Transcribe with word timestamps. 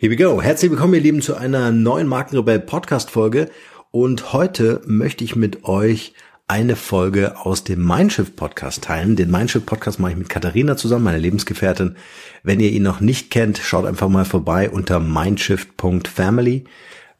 Here 0.00 0.12
we 0.12 0.16
go. 0.16 0.40
Herzlich 0.40 0.70
willkommen, 0.70 0.94
ihr 0.94 1.00
Lieben, 1.00 1.22
zu 1.22 1.34
einer 1.34 1.72
neuen 1.72 2.06
Markenrebell 2.06 2.60
Podcast 2.60 3.10
Folge. 3.10 3.50
Und 3.90 4.32
heute 4.32 4.80
möchte 4.86 5.24
ich 5.24 5.34
mit 5.34 5.64
euch 5.64 6.14
eine 6.46 6.76
Folge 6.76 7.36
aus 7.44 7.64
dem 7.64 7.84
Mindshift 7.84 8.36
Podcast 8.36 8.84
teilen. 8.84 9.16
Den 9.16 9.28
Mindshift 9.28 9.66
Podcast 9.66 9.98
mache 9.98 10.12
ich 10.12 10.16
mit 10.16 10.28
Katharina 10.28 10.76
zusammen, 10.76 11.02
meine 11.02 11.18
Lebensgefährtin. 11.18 11.96
Wenn 12.44 12.60
ihr 12.60 12.70
ihn 12.70 12.84
noch 12.84 13.00
nicht 13.00 13.32
kennt, 13.32 13.58
schaut 13.58 13.86
einfach 13.86 14.08
mal 14.08 14.24
vorbei 14.24 14.70
unter 14.70 15.00
mindshift.family. 15.00 16.62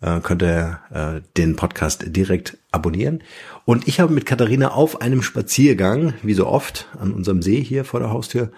Äh, 0.00 0.20
könnt 0.20 0.44
ihr 0.44 0.78
äh, 0.92 1.20
den 1.36 1.56
Podcast 1.56 2.04
direkt 2.06 2.58
abonnieren. 2.70 3.24
Und 3.64 3.88
ich 3.88 3.98
habe 3.98 4.12
mit 4.12 4.24
Katharina 4.24 4.70
auf 4.70 5.00
einem 5.00 5.22
Spaziergang, 5.22 6.14
wie 6.22 6.34
so 6.34 6.46
oft, 6.46 6.86
an 7.00 7.10
unserem 7.10 7.42
See 7.42 7.60
hier 7.60 7.84
vor 7.84 7.98
der 7.98 8.10
Haustür, 8.10 8.52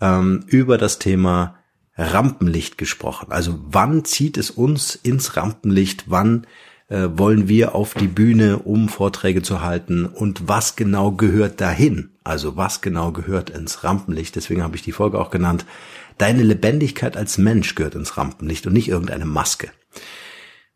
ähm, 0.00 0.44
über 0.46 0.78
das 0.78 1.00
Thema 1.00 1.56
Rampenlicht 1.96 2.78
gesprochen. 2.78 3.28
Also 3.30 3.58
wann 3.62 4.04
zieht 4.04 4.36
es 4.36 4.50
uns 4.50 4.94
ins 4.94 5.36
Rampenlicht? 5.36 6.04
Wann 6.08 6.46
äh, 6.88 7.08
wollen 7.12 7.48
wir 7.48 7.74
auf 7.74 7.94
die 7.94 8.08
Bühne, 8.08 8.58
um 8.58 8.88
Vorträge 8.88 9.42
zu 9.42 9.62
halten? 9.62 10.04
Und 10.04 10.48
was 10.48 10.76
genau 10.76 11.12
gehört 11.12 11.60
dahin? 11.60 12.10
Also 12.22 12.56
was 12.56 12.80
genau 12.80 13.12
gehört 13.12 13.50
ins 13.50 13.82
Rampenlicht? 13.82 14.36
Deswegen 14.36 14.62
habe 14.62 14.76
ich 14.76 14.82
die 14.82 14.92
Folge 14.92 15.18
auch 15.18 15.30
genannt. 15.30 15.64
Deine 16.18 16.42
Lebendigkeit 16.42 17.16
als 17.16 17.38
Mensch 17.38 17.74
gehört 17.74 17.94
ins 17.94 18.16
Rampenlicht 18.16 18.66
und 18.66 18.72
nicht 18.72 18.88
irgendeine 18.88 19.26
Maske. 19.26 19.70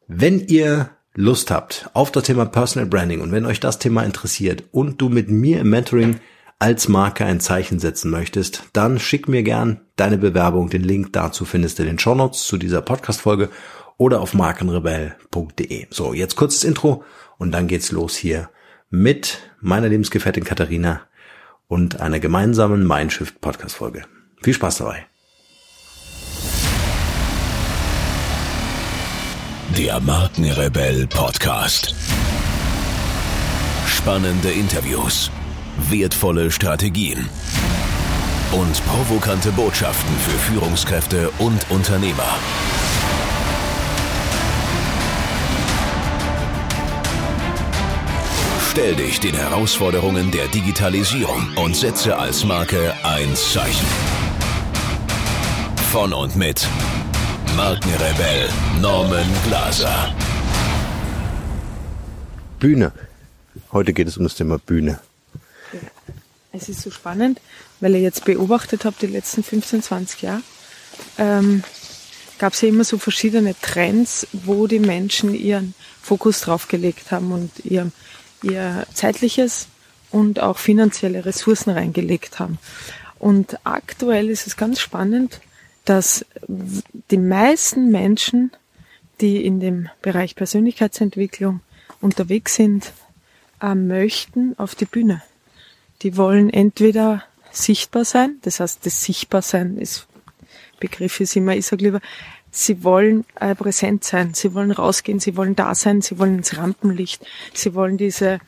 Wenn 0.07 0.41
ihr 0.41 0.91
Lust 1.15 1.51
habt 1.51 1.91
auf 1.93 2.13
das 2.13 2.25
Thema 2.25 2.47
Personal 2.47 2.89
Branding 2.89 3.21
und 3.21 3.33
wenn 3.33 3.47
euch 3.47 3.61
das 3.61 3.79
Thema 3.79 4.05
interessiert 4.05 4.65
und 4.71 5.01
du 5.01 5.09
mit 5.09 5.29
mir 5.29 5.61
im 5.61 5.71
Mentoring 5.71 6.21
als 6.59 6.89
Marke 6.89 7.25
ein 7.25 7.41
Zeichen 7.41 7.79
setzen 7.79 8.11
möchtest, 8.11 8.65
dann 8.73 8.99
schick 8.99 9.29
mir 9.29 9.43
gern 9.43 9.81
deine 10.01 10.19
Bewerbung. 10.19 10.71
Den 10.71 10.83
Link 10.83 11.13
dazu 11.13 11.45
findest 11.45 11.79
du 11.79 11.83
in 11.83 11.91
den 11.91 11.99
Shownotes 11.99 12.45
zu 12.45 12.57
dieser 12.57 12.81
Podcast-Folge 12.81 13.51
oder 13.99 14.21
auf 14.21 14.35
markenrebell.de. 14.35 15.87
So, 15.91 16.15
jetzt 16.15 16.37
kurzes 16.37 16.65
Intro 16.65 17.05
und 17.39 17.53
dann 17.53 17.69
geht's 17.69 17.93
los 17.93 18.17
hier 18.17 18.49
mit 18.89 19.39
meiner 19.61 19.89
Lebensgefährtin 19.89 20.45
Katharina 20.45 21.03
und 21.69 22.01
einer 22.01 22.19
gemeinsamen 22.19 22.87
Mindshift 22.87 23.41
Podcast-Folge. 23.41 24.05
Viel 24.43 24.55
Spaß 24.55 24.79
dabei. 24.79 25.07
Der 29.77 30.01
Markenrebell 30.01 31.07
Podcast. 31.07 31.95
Spannende 33.87 34.51
Interviews 34.51 35.31
wertvolle 35.89 36.51
Strategien 36.51 37.29
und 38.53 38.85
provokante 38.87 39.53
Botschaften 39.53 40.15
für 40.19 40.39
Führungskräfte 40.39 41.31
und 41.39 41.71
Unternehmer. 41.71 42.39
Stell 48.71 48.95
dich 48.95 49.21
den 49.21 49.35
Herausforderungen 49.35 50.31
der 50.31 50.47
Digitalisierung 50.49 51.57
und 51.57 51.77
setze 51.77 52.17
als 52.17 52.45
Marke 52.45 52.95
ein 53.03 53.35
Zeichen. 53.35 53.87
Von 55.91 56.13
und 56.13 56.37
mit 56.37 56.67
Markenrebell 57.57 58.49
Norman 58.81 59.27
Glaser. 59.47 60.15
Bühne. 62.61 62.93
Heute 63.73 63.93
geht 63.93 64.07
es 64.09 64.17
um 64.17 64.25
das 64.25 64.35
Thema 64.35 64.59
Bühne. 64.59 65.01
Es 66.53 66.69
ist 66.69 66.83
so 66.83 66.91
spannend, 66.91 67.41
weil 67.81 67.95
ich 67.95 68.03
jetzt 68.03 68.25
beobachtet 68.25 68.85
habe, 68.85 68.97
die 69.01 69.07
letzten 69.07 69.43
15, 69.43 69.83
20 69.83 70.23
Jahre, 70.23 70.43
ähm, 71.19 71.63
gab 72.39 72.55
es 72.55 72.61
ja 72.63 72.69
immer 72.69 72.85
so 72.85 72.99
verschiedene 72.99 73.55
Trends, 73.61 74.27
wo 74.33 74.67
die 74.67 74.79
Menschen 74.79 75.35
ihren 75.35 75.75
Fokus 76.01 76.41
drauf 76.41 76.69
gelegt 76.69 77.11
haben 77.11 77.33
und 77.33 77.51
ihr, 77.65 77.91
ihr 78.43 78.87
zeitliches 78.95 79.69
und 80.11 80.41
auch 80.41 80.59
finanzielle 80.59 81.25
Ressourcen 81.25 81.71
reingelegt 81.71 82.39
haben. 82.39 82.59
Und 83.19 83.59
aktuell 83.65 84.31
ist 84.31 84.47
es 84.47 84.57
ganz 84.57 84.81
spannend, 84.81 85.41
dass 85.85 86.25
die 86.49 87.19
meisten 87.19 87.91
Menschen, 87.91 88.51
die 89.21 89.45
in 89.45 89.61
dem 89.61 89.89
Bereich 90.01 90.35
Persönlichkeitsentwicklung 90.35 91.61
unterwegs 92.01 92.55
sind, 92.55 92.93
äh, 93.61 93.75
möchten 93.75 94.59
auf 94.59 94.75
die 94.75 94.87
Bühne. 94.87 95.23
Die 96.03 96.17
wollen 96.17 96.49
entweder 96.49 97.25
sichtbar 97.53 98.05
sein, 98.05 98.37
das 98.43 98.61
heißt, 98.61 98.85
das 98.85 99.03
Sichtbarsein 99.03 99.77
ist, 99.77 100.07
Begriff 100.79 101.21
ist 101.21 101.37
immer, 101.37 101.55
ich 101.55 101.67
sage 101.67 101.85
lieber, 101.85 102.01
sie 102.51 102.83
wollen 102.83 103.25
äh, 103.39 103.55
präsent 103.55 104.05
sein, 104.05 104.35
sie 104.35 104.55
wollen 104.55 104.73
rausgehen, 104.73 105.21
sie 105.21 105.37
wollen 105.37 105.55
da 105.55 105.75
sein, 105.75 106.03
sie 106.03 106.19
wollen 106.19 106.39
ins 106.39 106.57
Rampenlicht, 106.57 107.25
sie 107.55 107.75
wollen 107.75 107.97
diese, 107.97 108.41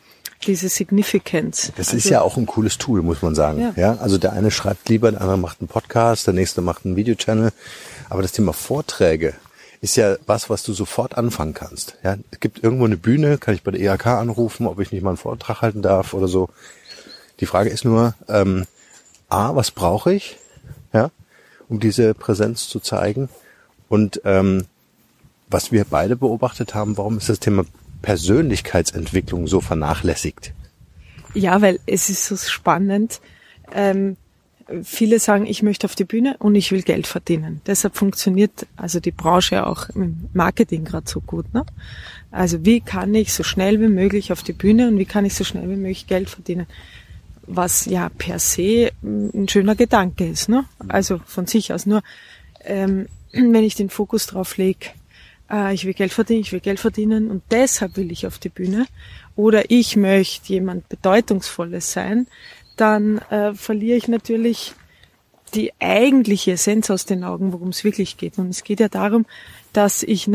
diese 0.46 0.68
Significance. 0.68 1.72
Das 1.76 1.88
also, 1.88 1.98
ist 1.98 2.08
ja 2.08 2.22
auch 2.22 2.36
ein 2.36 2.46
cooles 2.46 2.78
Tool, 2.78 3.02
muss 3.02 3.22
man 3.22 3.34
sagen. 3.34 3.60
Ja. 3.60 3.72
ja. 3.76 3.96
also 3.98 4.18
der 4.18 4.32
eine 4.32 4.50
schreibt 4.50 4.88
lieber, 4.88 5.10
der 5.12 5.20
andere 5.20 5.38
macht 5.38 5.60
einen 5.60 5.69
Podcast, 5.69 6.26
der 6.26 6.34
nächste 6.34 6.62
macht 6.62 6.84
einen 6.84 6.96
Videochannel. 6.96 7.52
Aber 8.08 8.22
das 8.22 8.32
Thema 8.32 8.52
Vorträge 8.52 9.34
ist 9.80 9.96
ja 9.96 10.16
was, 10.26 10.48
was 10.48 10.62
du 10.62 10.72
sofort 10.72 11.19
anfangen 11.19 11.54
kannst. 11.54 11.96
Ja, 12.02 12.16
es 12.30 12.40
gibt 12.40 12.62
irgendwo 12.62 12.84
eine 12.84 12.96
Bühne, 12.96 13.38
kann 13.38 13.54
ich 13.54 13.62
bei 13.62 13.72
der 13.72 13.80
EHK 13.80 14.06
anrufen, 14.06 14.66
ob 14.66 14.80
ich 14.80 14.92
nicht 14.92 15.02
mal 15.02 15.10
einen 15.10 15.16
Vortrag 15.16 15.60
halten 15.60 15.82
darf 15.82 16.14
oder 16.14 16.28
so. 16.28 16.48
Die 17.40 17.46
Frage 17.46 17.70
ist 17.70 17.84
nur, 17.84 18.14
ähm, 18.28 18.66
A, 19.32 19.56
was 19.56 19.70
brauche 19.70 20.12
ich, 20.12 20.37
ja, 20.93 21.10
um 21.69 21.81
diese 21.81 22.12
Präsenz 22.12 22.69
zu 22.69 22.81
zeigen? 22.81 23.31
Und 23.88 24.20
ähm, 24.26 24.66
was 25.48 25.72
wir 25.72 25.87
beide 25.88 26.16
beobachtet 26.16 26.75
haben, 26.75 26.98
warum 26.98 27.16
ist 27.16 27.31
das 27.31 27.41
Thema 27.41 27.65
Persönlichkeitsentwicklung 28.03 29.47
so 29.47 29.62
vernachlässigt? 29.62 30.53
Ja, 31.32 31.62
weil 31.62 31.81
es 31.87 32.10
ist 32.10 32.26
so 32.26 32.37
spannend. 32.37 33.22
Ähm, 33.72 34.19
viele 34.82 35.19
sagen, 35.19 35.47
ich 35.47 35.62
möchte 35.62 35.87
auf 35.87 35.94
die 35.94 36.04
Bühne 36.04 36.37
und 36.38 36.54
ich 36.54 36.70
will 36.70 36.82
Geld 36.82 37.06
verdienen. 37.06 37.62
Deshalb 37.66 37.97
funktioniert 37.97 38.66
also 38.76 39.00
die 39.00 39.12
Branche 39.12 39.66
auch 39.66 39.88
im 39.91 40.28
Marketing 40.34 40.84
gerade 40.84 41.09
so 41.09 41.20
gut. 41.20 41.53
Ne? 41.54 41.64
Also 42.31 42.66
wie 42.66 42.81
kann 42.81 43.14
ich 43.14 43.32
so 43.32 43.44
schnell 43.44 43.81
wie 43.81 43.88
möglich 43.88 44.31
auf 44.31 44.43
die 44.43 44.53
Bühne 44.53 44.88
und 44.88 44.99
wie 44.99 45.06
kann 45.06 45.25
ich 45.25 45.34
so 45.34 45.44
schnell 45.44 45.70
wie 45.70 45.76
möglich 45.76 46.06
Geld 46.06 46.28
verdienen? 46.28 46.66
Was 47.47 47.86
ja 47.86 48.08
per 48.08 48.38
se 48.38 48.91
ein 49.03 49.48
schöner 49.48 49.75
Gedanke 49.75 50.26
ist. 50.26 50.48
Ne? 50.48 50.64
Also 50.88 51.20
von 51.26 51.47
sich 51.47 51.72
aus. 51.72 51.86
Nur 51.86 52.03
ähm, 52.64 53.08
wenn 53.32 53.64
ich 53.64 53.75
den 53.75 53.91
Fokus 53.91 54.26
drauf 54.26 54.56
lege, 54.56 54.91
äh, 55.50 55.75
ich 55.75 55.84
will 55.84 55.94
Geld 55.94 56.12
verdienen, 56.12 56.41
ich 56.41 56.52
will 56.52 56.60
Geld 56.60 56.81
verdienen 56.81 57.31
und 57.31 57.42
deshalb 57.50 57.97
will 57.97 58.10
ich 58.12 58.26
auf 58.26 58.38
die 58.38 58.48
Bühne 58.48 58.86
oder 59.36 59.70
ich 59.70 59.97
möchte 59.97 60.52
jemand 60.52 60.88
Bedeutungsvolles 60.88 61.92
sein, 61.92 62.26
dann 62.76 63.19
äh, 63.31 63.54
verliere 63.54 63.97
ich 63.97 64.08
natürlich 64.08 64.75
die 65.54 65.72
eigentliche 65.78 66.52
Essenz 66.52 66.91
aus 66.91 67.04
den 67.04 67.25
Augen, 67.25 67.52
worum 67.52 67.69
es 67.69 67.84
wirklich 67.84 68.16
geht. 68.16 68.38
Und 68.38 68.48
es 68.48 68.64
geht 68.64 68.81
ja 68.81 68.88
darum, 68.88 69.26
dass 69.72 70.02
ich 70.02 70.26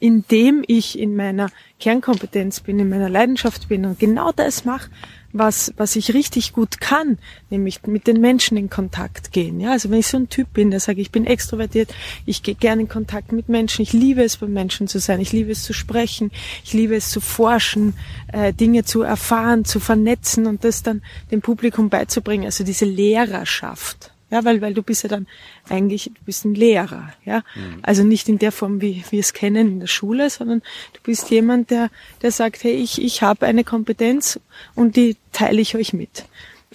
indem 0.00 0.64
ich 0.66 0.98
in 0.98 1.14
meiner 1.14 1.50
Kernkompetenz 1.78 2.60
bin, 2.60 2.78
in 2.78 2.88
meiner 2.88 3.08
Leidenschaft 3.08 3.68
bin 3.68 3.84
und 3.84 3.98
genau 3.98 4.32
das 4.32 4.64
mache, 4.64 4.90
was, 5.32 5.72
was 5.76 5.94
ich 5.94 6.12
richtig 6.14 6.52
gut 6.52 6.80
kann, 6.80 7.18
nämlich 7.50 7.86
mit 7.86 8.06
den 8.06 8.20
Menschen 8.20 8.56
in 8.56 8.68
Kontakt 8.68 9.32
gehen. 9.32 9.60
Ja, 9.60 9.72
also 9.72 9.90
wenn 9.90 9.98
ich 9.98 10.08
so 10.08 10.16
ein 10.16 10.28
Typ 10.28 10.52
bin, 10.52 10.70
der 10.70 10.80
sage, 10.80 11.00
ich 11.00 11.12
bin 11.12 11.26
extrovertiert, 11.26 11.94
ich 12.26 12.42
gehe 12.42 12.54
gerne 12.54 12.82
in 12.82 12.88
Kontakt 12.88 13.30
mit 13.30 13.48
Menschen, 13.48 13.82
ich 13.82 13.92
liebe 13.92 14.24
es, 14.24 14.38
bei 14.38 14.46
Menschen 14.46 14.88
zu 14.88 14.98
sein, 14.98 15.20
ich 15.20 15.32
liebe 15.32 15.52
es 15.52 15.62
zu 15.62 15.72
sprechen, 15.72 16.32
ich 16.64 16.72
liebe 16.72 16.96
es 16.96 17.10
zu 17.10 17.20
forschen, 17.20 17.94
äh, 18.32 18.52
Dinge 18.52 18.84
zu 18.84 19.02
erfahren, 19.02 19.64
zu 19.64 19.78
vernetzen 19.78 20.46
und 20.46 20.64
das 20.64 20.82
dann 20.82 21.02
dem 21.30 21.42
Publikum 21.42 21.90
beizubringen, 21.90 22.46
also 22.46 22.64
diese 22.64 22.86
Lehrerschaft. 22.86 24.12
Ja, 24.30 24.44
weil, 24.44 24.60
weil 24.60 24.74
du 24.74 24.82
bist 24.82 25.02
ja 25.02 25.08
dann 25.08 25.26
eigentlich, 25.68 26.04
du 26.04 26.24
bist 26.24 26.44
ein 26.44 26.54
Lehrer, 26.54 27.12
ja. 27.24 27.42
Mhm. 27.54 27.80
Also 27.82 28.04
nicht 28.04 28.28
in 28.28 28.38
der 28.38 28.52
Form, 28.52 28.80
wie 28.80 29.04
wir 29.10 29.20
es 29.20 29.32
kennen 29.32 29.68
in 29.68 29.80
der 29.80 29.86
Schule, 29.88 30.30
sondern 30.30 30.62
du 30.92 31.00
bist 31.02 31.30
jemand, 31.30 31.70
der, 31.70 31.90
der 32.22 32.30
sagt, 32.30 32.62
hey, 32.62 32.72
ich, 32.72 33.02
ich 33.02 33.22
habe 33.22 33.46
eine 33.46 33.64
Kompetenz 33.64 34.38
und 34.74 34.96
die 34.96 35.16
teile 35.32 35.60
ich 35.60 35.74
euch 35.74 35.92
mit. 35.92 36.24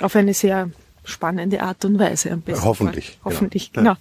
Auf 0.01 0.15
eine 0.15 0.33
sehr 0.33 0.69
spannende 1.05 1.61
Art 1.61 1.85
und 1.85 1.99
Weise 1.99 2.31
am 2.31 2.41
besten. 2.41 2.65
Hoffentlich. 2.65 3.19
Fall. 3.21 3.33
Hoffentlich, 3.33 3.71
ja. 3.75 3.81
genau. 3.81 3.95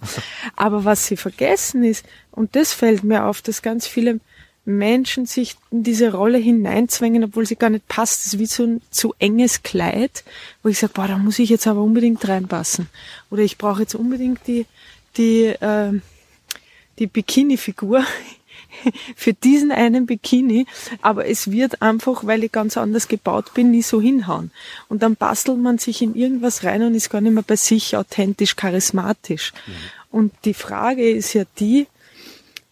Aber 0.55 0.83
was 0.83 1.05
sie 1.05 1.17
vergessen 1.17 1.83
ist, 1.83 2.05
und 2.31 2.55
das 2.55 2.73
fällt 2.73 3.03
mir 3.03 3.25
auf, 3.25 3.41
dass 3.41 3.61
ganz 3.61 3.87
viele 3.87 4.19
Menschen 4.65 5.27
sich 5.27 5.55
in 5.71 5.83
diese 5.83 6.11
Rolle 6.11 6.39
hineinzwängen, 6.39 7.23
obwohl 7.23 7.45
sie 7.45 7.55
gar 7.55 7.69
nicht 7.69 7.87
passt. 7.87 8.25
Das 8.25 8.33
ist 8.33 8.39
wie 8.39 8.47
so 8.47 8.63
ein 8.63 8.81
zu 8.89 9.13
enges 9.19 9.63
Kleid, 9.63 10.23
wo 10.63 10.69
ich 10.69 10.79
sage, 10.79 10.93
boah, 10.93 11.07
da 11.07 11.17
muss 11.17 11.39
ich 11.39 11.49
jetzt 11.49 11.67
aber 11.67 11.81
unbedingt 11.81 12.27
reinpassen. 12.27 12.89
Oder 13.29 13.43
ich 13.43 13.57
brauche 13.57 13.81
jetzt 13.81 13.95
unbedingt 13.95 14.39
die, 14.47 14.65
die, 15.17 15.45
äh, 15.45 15.93
die 16.97 17.07
Bikini-Figur 17.07 18.03
für 19.15 19.33
diesen 19.33 19.71
einen 19.71 20.07
Bikini, 20.07 20.65
aber 21.01 21.27
es 21.27 21.51
wird 21.51 21.81
einfach, 21.83 22.25
weil 22.25 22.43
ich 22.43 22.51
ganz 22.51 22.75
anders 22.75 23.07
gebaut 23.07 23.53
bin, 23.53 23.69
nie 23.71 23.83
so 23.83 24.01
hinhauen. 24.01 24.51
Und 24.89 25.03
dann 25.03 25.15
bastelt 25.15 25.59
man 25.59 25.77
sich 25.77 26.01
in 26.01 26.15
irgendwas 26.15 26.63
rein 26.63 26.81
und 26.81 26.95
ist 26.95 27.11
gar 27.11 27.21
nicht 27.21 27.33
mehr 27.33 27.43
bei 27.43 27.55
sich 27.55 27.95
authentisch, 27.95 28.55
charismatisch. 28.55 29.53
Mhm. 29.67 29.71
Und 30.11 30.33
die 30.45 30.53
Frage 30.53 31.09
ist 31.09 31.33
ja 31.33 31.43
die, 31.59 31.87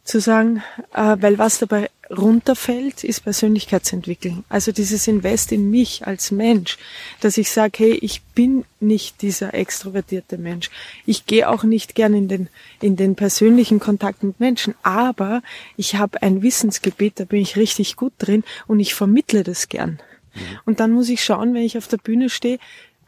zu 0.04 0.20
sagen, 0.20 0.64
äh, 0.94 1.16
weil 1.20 1.38
was 1.38 1.60
dabei 1.60 1.90
runterfällt, 2.10 3.04
ist 3.04 3.22
Persönlichkeitsentwicklung. 3.22 4.44
Also 4.50 4.72
dieses 4.72 5.08
Invest 5.08 5.52
in 5.52 5.72
mich 5.72 6.06
als 6.06 6.32
Mensch, 6.32 6.78
dass 7.22 7.38
ich 7.38 7.52
sage, 7.52 7.72
hey, 7.78 7.94
ich 7.94 8.22
bin 8.36 8.66
nicht 8.80 9.22
dieser 9.22 9.54
extrovertierte 9.54 10.38
Mensch. 10.38 10.70
Ich 11.06 11.26
gehe 11.26 11.50
auch 11.50 11.64
nicht 11.64 11.96
gern 11.96 12.14
in 12.14 12.28
den, 12.28 12.50
in 12.82 12.98
den 12.98 13.16
persönlichen 13.16 13.80
Kontakt 13.80 14.24
mit 14.24 14.40
Menschen, 14.40 14.76
aber 14.84 15.42
ich 15.78 15.96
habe 15.96 16.22
ein 16.22 16.42
Wissensgebiet, 16.42 17.20
da 17.20 17.26
bin 17.26 17.42
ich 17.42 17.56
richtig 17.56 17.96
gut 17.96 18.14
drin 18.18 18.44
und 18.68 18.80
ich 18.80 18.94
vermittle 18.94 19.44
das 19.44 19.70
gern. 19.70 20.00
Mhm. 20.34 20.40
Und 20.66 20.80
dann 20.80 20.92
muss 20.92 21.10
ich 21.10 21.24
schauen, 21.24 21.54
wenn 21.54 21.64
ich 21.64 21.78
auf 21.78 21.88
der 21.88 21.98
Bühne 21.98 22.30
stehe, 22.30 22.60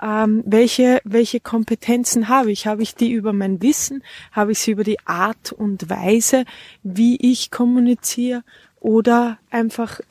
ähm, 0.02 0.44
welche, 0.46 1.02
welche 1.04 1.40
Kompetenzen 1.40 2.28
habe 2.28 2.52
ich? 2.52 2.68
Habe 2.68 2.84
ich 2.84 2.96
die 2.96 3.12
über 3.12 3.34
mein 3.34 3.62
Wissen? 3.62 4.04
Habe 4.32 4.52
ich 4.52 4.60
sie 4.60 4.72
über 4.72 4.84
die 4.84 5.00
Art 5.06 5.52
und 5.52 5.90
Weise, 5.90 6.46
wie 6.84 7.18
ich 7.18 7.52
kommuniziere? 7.52 8.44
Oder 8.80 9.40
einfach 9.50 10.02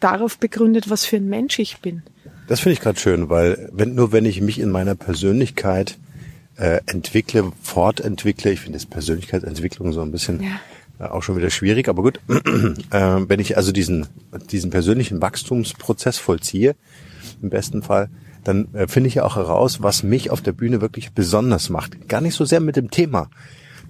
darauf 0.00 0.38
begründet, 0.38 0.90
was 0.90 1.04
für 1.04 1.16
ein 1.16 1.28
Mensch 1.28 1.58
ich 1.58 1.78
bin? 1.78 2.02
Das 2.48 2.60
finde 2.60 2.74
ich 2.74 2.80
gerade 2.80 2.98
schön, 2.98 3.28
weil 3.28 3.68
wenn, 3.72 3.94
nur 3.94 4.12
wenn 4.12 4.24
ich 4.24 4.40
mich 4.40 4.58
in 4.58 4.70
meiner 4.70 4.94
Persönlichkeit 4.94 5.98
äh, 6.56 6.80
entwickle, 6.86 7.52
fortentwickle, 7.62 8.50
ich 8.52 8.60
finde 8.60 8.78
das 8.78 8.86
Persönlichkeitsentwicklung 8.86 9.92
so 9.92 10.00
ein 10.00 10.10
bisschen 10.10 10.42
ja. 10.42 10.60
äh, 10.98 11.10
auch 11.10 11.22
schon 11.22 11.36
wieder 11.36 11.50
schwierig, 11.50 11.88
aber 11.88 12.02
gut, 12.02 12.20
äh, 12.28 12.38
wenn 12.90 13.38
ich 13.38 13.56
also 13.56 13.70
diesen, 13.70 14.06
diesen 14.50 14.70
persönlichen 14.70 15.20
Wachstumsprozess 15.20 16.18
vollziehe, 16.18 16.74
im 17.42 17.50
besten 17.50 17.82
Fall, 17.82 18.08
dann 18.48 18.72
äh, 18.72 18.88
finde 18.88 19.08
ich 19.08 19.16
ja 19.16 19.24
auch 19.24 19.36
heraus, 19.36 19.82
was 19.82 20.02
mich 20.02 20.30
auf 20.30 20.40
der 20.40 20.52
Bühne 20.52 20.80
wirklich 20.80 21.12
besonders 21.12 21.68
macht. 21.68 22.08
Gar 22.08 22.22
nicht 22.22 22.34
so 22.34 22.46
sehr 22.46 22.60
mit 22.60 22.76
dem 22.76 22.90
Thema. 22.90 23.28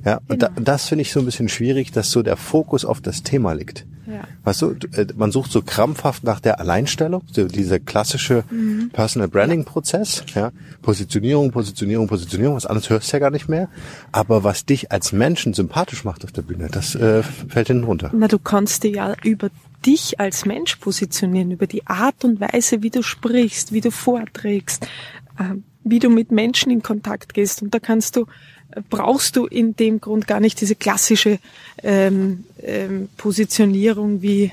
Ja, 0.04 0.20
und, 0.28 0.42
da, 0.42 0.48
genau. 0.48 0.62
das 0.62 0.88
finde 0.88 1.02
ich 1.02 1.12
so 1.12 1.20
ein 1.20 1.26
bisschen 1.26 1.48
schwierig, 1.48 1.92
dass 1.92 2.10
so 2.10 2.22
der 2.22 2.36
Fokus 2.36 2.84
auf 2.84 3.00
das 3.00 3.22
Thema 3.22 3.52
liegt. 3.52 3.86
Ja. 4.06 4.22
Weißt 4.42 4.62
du, 4.62 4.70
äh, 4.96 5.06
man 5.16 5.30
sucht 5.30 5.52
so 5.52 5.62
krampfhaft 5.62 6.24
nach 6.24 6.40
der 6.40 6.58
Alleinstellung, 6.60 7.22
so 7.30 7.46
dieser 7.46 7.78
klassische 7.78 8.42
mhm. 8.50 8.90
Personal 8.92 9.28
Branding 9.28 9.64
Prozess, 9.64 10.24
ja. 10.34 10.50
Positionierung, 10.82 11.52
Positionierung, 11.52 12.08
Positionierung, 12.08 12.56
was 12.56 12.66
anderes 12.66 12.90
hörst 12.90 13.12
du 13.12 13.16
ja 13.16 13.20
gar 13.20 13.30
nicht 13.30 13.48
mehr. 13.48 13.68
Aber 14.10 14.42
was 14.42 14.64
dich 14.64 14.90
als 14.90 15.12
Menschen 15.12 15.52
sympathisch 15.52 16.04
macht 16.04 16.24
auf 16.24 16.32
der 16.32 16.42
Bühne, 16.42 16.68
das 16.68 16.94
äh, 16.94 17.22
fällt 17.22 17.68
hinten 17.68 17.84
runter. 17.84 18.10
Na, 18.12 18.26
du 18.26 18.38
kannst 18.38 18.82
dir 18.82 18.90
ja 18.90 19.14
über 19.22 19.50
dich 19.84 20.20
als 20.20 20.44
Mensch 20.44 20.76
positionieren, 20.76 21.50
über 21.50 21.66
die 21.66 21.86
Art 21.86 22.24
und 22.24 22.40
Weise, 22.40 22.82
wie 22.82 22.90
du 22.90 23.02
sprichst, 23.02 23.72
wie 23.72 23.80
du 23.80 23.90
vorträgst, 23.90 24.84
äh, 25.38 25.54
wie 25.84 25.98
du 25.98 26.10
mit 26.10 26.30
Menschen 26.32 26.70
in 26.70 26.82
Kontakt 26.82 27.34
gehst. 27.34 27.62
Und 27.62 27.74
da 27.74 27.78
kannst 27.78 28.16
du, 28.16 28.26
äh, 28.72 28.82
brauchst 28.88 29.36
du 29.36 29.46
in 29.46 29.76
dem 29.76 30.00
Grund 30.00 30.26
gar 30.26 30.40
nicht 30.40 30.60
diese 30.60 30.74
klassische 30.74 31.38
ähm, 31.82 32.44
ähm, 32.62 33.08
Positionierung 33.16 34.22
wie, 34.22 34.52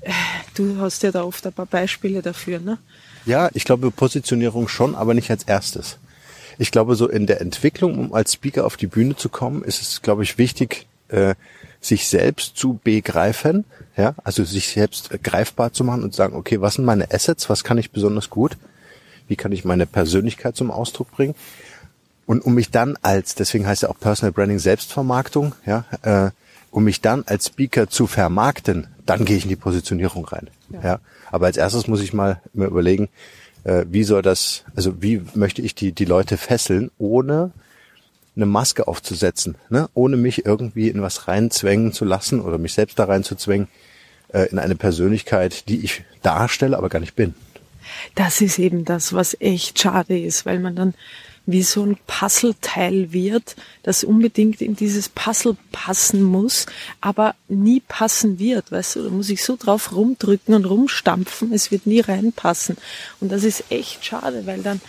äh, 0.00 0.12
du 0.54 0.78
hast 0.78 1.02
ja 1.02 1.10
da 1.10 1.24
oft 1.24 1.46
ein 1.46 1.52
paar 1.52 1.66
Beispiele 1.66 2.22
dafür, 2.22 2.60
ne? 2.60 2.78
Ja, 3.24 3.50
ich 3.54 3.64
glaube 3.64 3.90
Positionierung 3.90 4.68
schon, 4.68 4.94
aber 4.94 5.12
nicht 5.12 5.30
als 5.30 5.42
erstes. 5.42 5.98
Ich 6.58 6.70
glaube, 6.70 6.94
so 6.94 7.08
in 7.08 7.26
der 7.26 7.40
Entwicklung, 7.40 7.98
um 7.98 8.14
als 8.14 8.34
Speaker 8.34 8.64
auf 8.64 8.76
die 8.76 8.86
Bühne 8.86 9.16
zu 9.16 9.28
kommen, 9.28 9.62
ist 9.62 9.82
es, 9.82 10.00
glaube 10.00 10.22
ich, 10.22 10.38
wichtig, 10.38 10.86
äh, 11.08 11.34
sich 11.80 12.08
selbst 12.08 12.56
zu 12.56 12.80
begreifen, 12.82 13.64
ja, 13.96 14.14
also 14.24 14.44
sich 14.44 14.68
selbst 14.68 15.10
greifbar 15.22 15.72
zu 15.72 15.84
machen 15.84 16.02
und 16.02 16.14
sagen, 16.14 16.36
okay, 16.36 16.60
was 16.60 16.74
sind 16.74 16.84
meine 16.84 17.10
Assets, 17.12 17.48
was 17.48 17.64
kann 17.64 17.78
ich 17.78 17.90
besonders 17.90 18.30
gut, 18.30 18.56
wie 19.28 19.36
kann 19.36 19.52
ich 19.52 19.64
meine 19.64 19.86
Persönlichkeit 19.86 20.56
zum 20.56 20.70
Ausdruck 20.70 21.10
bringen 21.10 21.34
und 22.26 22.44
um 22.44 22.54
mich 22.54 22.70
dann 22.70 22.96
als, 23.02 23.34
deswegen 23.34 23.66
heißt 23.66 23.82
ja 23.82 23.88
auch 23.88 23.98
Personal 23.98 24.32
Branding 24.32 24.58
Selbstvermarktung, 24.58 25.54
ja, 25.64 25.84
äh, 26.02 26.30
um 26.70 26.84
mich 26.84 27.00
dann 27.00 27.24
als 27.26 27.46
Speaker 27.46 27.88
zu 27.88 28.06
vermarkten, 28.06 28.88
dann 29.06 29.24
gehe 29.24 29.36
ich 29.36 29.44
in 29.44 29.48
die 29.48 29.56
Positionierung 29.56 30.26
rein, 30.26 30.48
ja. 30.68 30.80
ja. 30.82 30.98
Aber 31.30 31.46
als 31.46 31.56
erstes 31.56 31.86
muss 31.86 32.02
ich 32.02 32.12
mal 32.12 32.40
mir 32.52 32.66
überlegen, 32.66 33.08
äh, 33.64 33.84
wie 33.88 34.04
soll 34.04 34.22
das, 34.22 34.64
also 34.74 35.02
wie 35.02 35.22
möchte 35.34 35.62
ich 35.62 35.74
die 35.74 35.92
die 35.92 36.04
Leute 36.04 36.36
fesseln, 36.36 36.90
ohne 36.98 37.52
eine 38.36 38.46
Maske 38.46 38.86
aufzusetzen, 38.86 39.56
ne? 39.70 39.88
ohne 39.94 40.16
mich 40.16 40.44
irgendwie 40.44 40.88
in 40.88 41.02
was 41.02 41.26
reinzwängen 41.26 41.92
zu 41.92 42.04
lassen 42.04 42.40
oder 42.40 42.58
mich 42.58 42.74
selbst 42.74 42.98
da 42.98 43.04
reinzuzwängen, 43.04 43.68
äh, 44.28 44.48
in 44.50 44.58
eine 44.58 44.76
Persönlichkeit, 44.76 45.68
die 45.68 45.84
ich 45.84 46.04
darstelle, 46.22 46.76
aber 46.76 46.88
gar 46.88 47.00
nicht 47.00 47.16
bin. 47.16 47.34
Das 48.14 48.40
ist 48.40 48.58
eben 48.58 48.84
das, 48.84 49.12
was 49.12 49.36
echt 49.40 49.80
schade 49.80 50.18
ist, 50.18 50.44
weil 50.44 50.58
man 50.58 50.76
dann 50.76 50.94
wie 51.46 51.62
so 51.62 51.84
ein 51.84 51.96
Puzzleteil 52.08 53.12
wird, 53.12 53.54
das 53.84 54.02
unbedingt 54.02 54.60
in 54.60 54.74
dieses 54.74 55.08
Puzzle 55.08 55.56
passen 55.70 56.22
muss, 56.22 56.66
aber 57.00 57.36
nie 57.48 57.80
passen 57.86 58.40
wird, 58.40 58.72
weißt 58.72 58.96
du, 58.96 59.04
da 59.04 59.10
muss 59.10 59.30
ich 59.30 59.44
so 59.44 59.56
drauf 59.56 59.94
rumdrücken 59.94 60.54
und 60.54 60.64
rumstampfen, 60.64 61.52
es 61.52 61.70
wird 61.70 61.86
nie 61.86 62.00
reinpassen. 62.00 62.76
Und 63.20 63.30
das 63.30 63.44
ist 63.44 63.70
echt 63.70 64.04
schade, 64.04 64.44
weil 64.46 64.62
dann, 64.62 64.80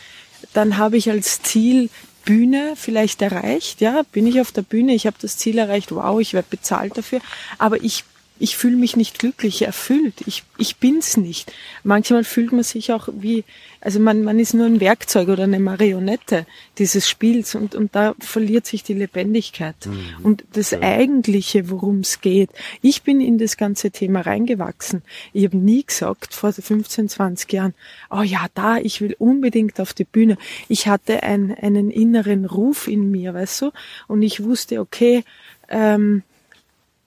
dann 0.54 0.78
habe 0.78 0.98
ich 0.98 1.12
als 1.12 1.44
Ziel 1.44 1.92
Bühne 2.28 2.74
vielleicht 2.76 3.22
erreicht, 3.22 3.80
ja, 3.80 4.04
bin 4.12 4.28
ich 4.28 4.42
auf 4.42 4.52
der 4.52 4.62
Bühne, 4.62 4.94
ich 4.94 5.08
habe 5.08 5.16
das 5.22 5.38
Ziel 5.38 5.58
erreicht, 5.58 5.96
wow, 5.96 6.20
ich 6.20 6.34
werde 6.34 6.50
bezahlt 6.52 6.98
dafür, 6.98 7.22
aber 7.58 7.82
ich 7.82 8.04
ich 8.40 8.58
fühle 8.58 8.76
mich 8.76 8.96
nicht 8.96 9.20
glücklich, 9.20 9.62
erfüllt. 9.64 10.16
Ich, 10.26 10.44
ich 10.58 10.78
bin's 10.78 11.18
nicht. 11.18 11.52
Manchmal 11.84 12.24
fühlt 12.24 12.52
man 12.52 12.64
sich 12.64 12.92
auch 12.92 13.10
wie, 13.12 13.44
also 13.82 14.00
man, 14.00 14.24
man 14.24 14.40
ist 14.40 14.54
nur 14.54 14.66
ein 14.66 14.80
Werkzeug 14.80 15.30
oder 15.30 15.44
eine 15.44 15.60
Marionette 15.60 16.46
dieses 16.78 17.10
Spiels 17.10 17.56
und, 17.56 17.76
und 17.76 17.96
da 17.96 18.16
verliert 18.20 18.66
sich 18.66 18.84
die 18.84 18.94
Lebendigkeit. 18.94 19.76
Mhm. 19.86 20.24
Und 20.24 20.46
das 20.54 20.72
ja. 20.72 20.82
Eigentliche, 20.82 21.70
worum 21.70 22.02
es 22.02 22.22
geht. 22.22 22.50
Ich 22.82 23.04
bin 23.04 23.22
in 23.22 23.38
das 23.38 23.58
ganze 23.58 23.92
Thema 23.92 24.22
reingewachsen. 24.22 25.02
Ich 25.34 25.46
habe 25.46 25.58
nie 25.58 25.84
gesagt, 25.84 26.34
vor 26.34 26.54
15, 26.54 27.10
20 27.10 27.52
Jahren, 27.54 27.74
oh 28.10 28.22
ja, 28.22 28.48
da, 28.54 28.78
ich 28.78 29.02
will 29.02 29.16
unbedingt 29.20 29.80
auf 29.80 29.94
die 29.94 30.06
Bühne. 30.06 30.38
Ich 30.68 30.88
hatte 30.88 31.24
ein, 31.24 31.56
einen 31.56 31.92
inneren 31.92 32.46
Ruf 32.46 32.88
in 32.88 33.12
mir, 33.12 33.34
weißt 33.34 33.62
du? 33.62 33.72
Und 34.08 34.22
ich 34.22 34.44
wusste, 34.44 34.80
okay, 34.80 35.24
ähm, 35.70 36.24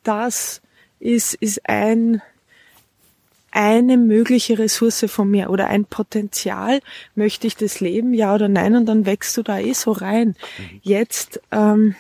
das 0.03 0.61
ist, 1.01 1.35
ist 1.35 1.69
ein, 1.69 2.23
eine 3.51 3.97
mögliche 3.97 4.59
Ressource 4.59 5.07
von 5.09 5.31
mir 5.31 5.51
oder 5.51 5.67
ein 5.67 5.85
Potenzial. 5.85 6.81
Möchte 7.15 7.47
ich 7.47 7.57
das 7.57 7.81
leben, 7.81 8.15
ja 8.15 8.35
oder 8.35 8.49
nein? 8.49 8.77
Und 8.77 8.87
dann 8.87 9.07
wächst 9.07 9.37
du 9.37 9.43
da 9.43 9.59
eh 9.59 9.73
so 9.73 9.93
rein. 9.93 10.29
Mhm. 10.59 10.81
Jetzt, 10.83 11.41
ähm, 11.51 11.97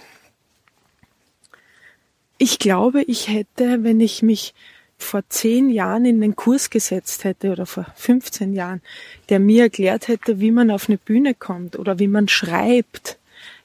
ich 2.38 2.58
glaube, 2.58 3.02
ich 3.02 3.29
hätte, 3.29 3.82
wenn 3.82 4.01
ich 4.01 4.22
mich 4.22 4.55
vor 4.96 5.22
zehn 5.29 5.70
Jahren 5.70 6.05
in 6.05 6.20
den 6.20 6.36
Kurs 6.36 6.70
gesetzt 6.70 7.24
hätte 7.24 7.51
oder 7.51 7.67
vor 7.67 7.86
15 7.96 8.53
Jahren, 8.53 8.82
der 9.29 9.41
mir 9.41 9.65
erklärt 9.65 10.08
hätte, 10.08 10.41
wie 10.41 10.51
man 10.51 10.70
auf 10.70 10.89
eine 10.89 10.98
Bühne 10.98 11.34
kommt 11.34 11.79
oder 11.79 11.98
wie 11.98 12.06
man 12.06 12.29
schreibt, 12.29 13.19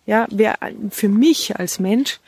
ja, 0.05 0.27
wäre 0.29 0.55
für 0.91 1.09
mich 1.09 1.57
als 1.57 1.79
Mensch 1.79 2.19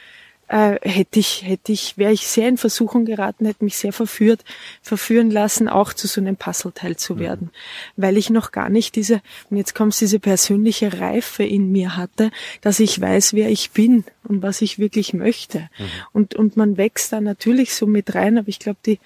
äh, 0.47 0.77
hätte 0.81 1.19
ich, 1.19 1.43
hätte 1.43 1.71
ich, 1.71 1.97
wäre 1.97 2.13
ich 2.13 2.27
sehr 2.27 2.47
in 2.47 2.57
Versuchung 2.57 3.05
geraten, 3.05 3.45
hätte 3.45 3.65
mich 3.65 3.77
sehr 3.77 3.93
verführt, 3.93 4.43
verführen 4.81 5.29
lassen, 5.29 5.67
auch 5.67 5.93
zu 5.93 6.07
so 6.07 6.21
einem 6.21 6.37
Puzzleteil 6.37 6.95
zu 6.95 7.15
mhm. 7.15 7.19
werden, 7.19 7.51
mhm. 7.95 8.01
weil 8.01 8.17
ich 8.17 8.29
noch 8.29 8.51
gar 8.51 8.69
nicht 8.69 8.95
diese, 8.95 9.21
und 9.49 9.57
jetzt 9.57 9.75
kommt 9.75 9.99
diese 9.99 10.19
persönliche 10.19 10.99
Reife 10.99 11.43
in 11.43 11.71
mir 11.71 11.97
hatte, 11.97 12.31
dass 12.61 12.79
ich 12.79 12.99
weiß, 12.99 13.33
wer 13.33 13.49
ich 13.49 13.71
bin 13.71 14.05
und 14.23 14.41
was 14.41 14.61
ich 14.61 14.79
wirklich 14.79 15.13
möchte. 15.13 15.69
Mhm. 15.77 15.85
Und, 16.13 16.35
und 16.35 16.57
man 16.57 16.77
wächst 16.77 17.11
da 17.11 17.21
natürlich 17.21 17.73
so 17.75 17.85
mit 17.85 18.15
rein, 18.15 18.37
aber 18.37 18.47
ich 18.47 18.59
glaube, 18.59 18.79
die, 18.85 18.99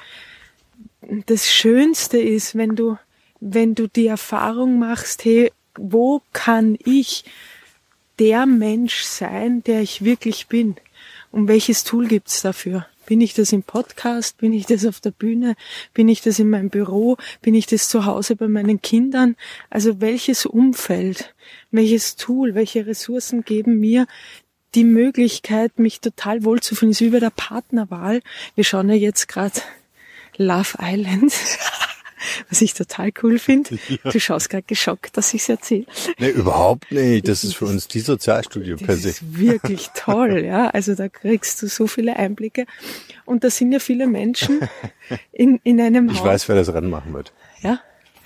das 1.26 1.52
Schönste 1.52 2.20
ist, 2.20 2.56
wenn 2.56 2.76
du, 2.76 2.98
wenn 3.40 3.74
du 3.74 3.88
die 3.88 4.08
Erfahrung 4.08 4.78
machst, 4.78 5.26
hey, 5.26 5.52
wo 5.76 6.22
kann 6.34 6.78
ich 6.86 7.24
der 8.20 8.46
Mensch 8.46 9.02
sein, 9.02 9.64
der 9.64 9.82
ich 9.82 10.04
wirklich 10.04 10.48
bin? 10.48 10.76
Und 11.32 11.48
welches 11.48 11.84
Tool 11.84 12.08
gibt's 12.08 12.42
dafür? 12.42 12.86
Bin 13.06 13.22
ich 13.22 13.34
das 13.34 13.52
im 13.52 13.64
Podcast? 13.64 14.38
Bin 14.38 14.54
ich 14.54 14.66
das 14.66 14.86
auf 14.86 15.00
der 15.00 15.12
Bühne? 15.12 15.56
Bin 15.94 16.08
ich 16.08 16.22
das 16.22 16.40
in 16.40 16.50
meinem 16.50 16.70
Büro? 16.70 17.18
Bin 17.42 17.56
ich 17.56 17.66
das 17.66 17.90
zu 17.90 18.06
Hause 18.06 18.36
bei 18.36 18.48
meinen 18.48 18.82
Kindern? 18.82 19.36
Also 19.70 20.02
welches 20.02 20.46
Umfeld, 20.46 21.34
welches 21.72 22.16
Tool, 22.16 22.56
welche 22.56 22.86
Ressourcen 22.86 23.44
geben 23.44 23.80
mir 23.80 24.08
die 24.76 24.84
Möglichkeit, 24.84 25.80
mich 25.80 26.00
total 26.00 26.44
wohlzufühlen? 26.44 26.92
Ist 26.92 27.02
wie 27.02 27.10
bei 27.10 27.20
der 27.20 27.32
Partnerwahl. 27.32 28.22
Wir 28.56 28.64
schauen 28.64 28.90
ja 28.90 28.96
jetzt 28.96 29.28
gerade 29.28 29.60
Love 30.38 30.78
Island. 30.80 31.34
was 32.50 32.62
ich 32.62 32.74
total 32.74 33.12
cool 33.24 33.40
finde. 33.40 33.78
Ja. 34.04 34.12
Du 34.12 34.20
schaust 34.20 34.50
gerade 34.50 34.63
geschockt, 34.63 35.18
dass 35.18 35.34
ich 35.34 35.42
es 35.42 35.50
erzähle. 35.50 35.86
Nee, 36.18 36.30
überhaupt 36.30 36.92
nicht. 36.92 37.28
Das 37.32 37.44
ist 37.44 37.56
für 37.56 37.66
uns 37.66 37.88
die 37.88 38.00
Sozialstudie 38.00 38.75
per 38.75 38.96
se. 38.96 39.10
Das 39.10 39.22
ist 39.22 39.38
wirklich 39.38 39.90
toll, 39.96 40.44
ja. 40.46 40.68
Also 40.70 40.96
da 40.96 41.10
kriegst 41.10 41.62
du 41.62 41.68
so 41.68 41.88
viele 41.88 42.16
Einblicke. 42.16 42.66
Und 43.25 43.44
da 43.44 43.50
sind 43.50 43.72
ja 43.72 43.80
viele 43.80 44.08
Menschen 44.08 44.62
in, 45.32 45.60
in 45.63 45.80
einem 45.82 46.10
Ich 46.10 46.20
Haus. 46.20 46.25
weiß, 46.25 46.50
wer 46.50 46.56
das 46.56 46.74
Rennen 46.74 46.90
machen 46.90 47.13
wird. 47.13 47.32
Ja. 47.62 47.80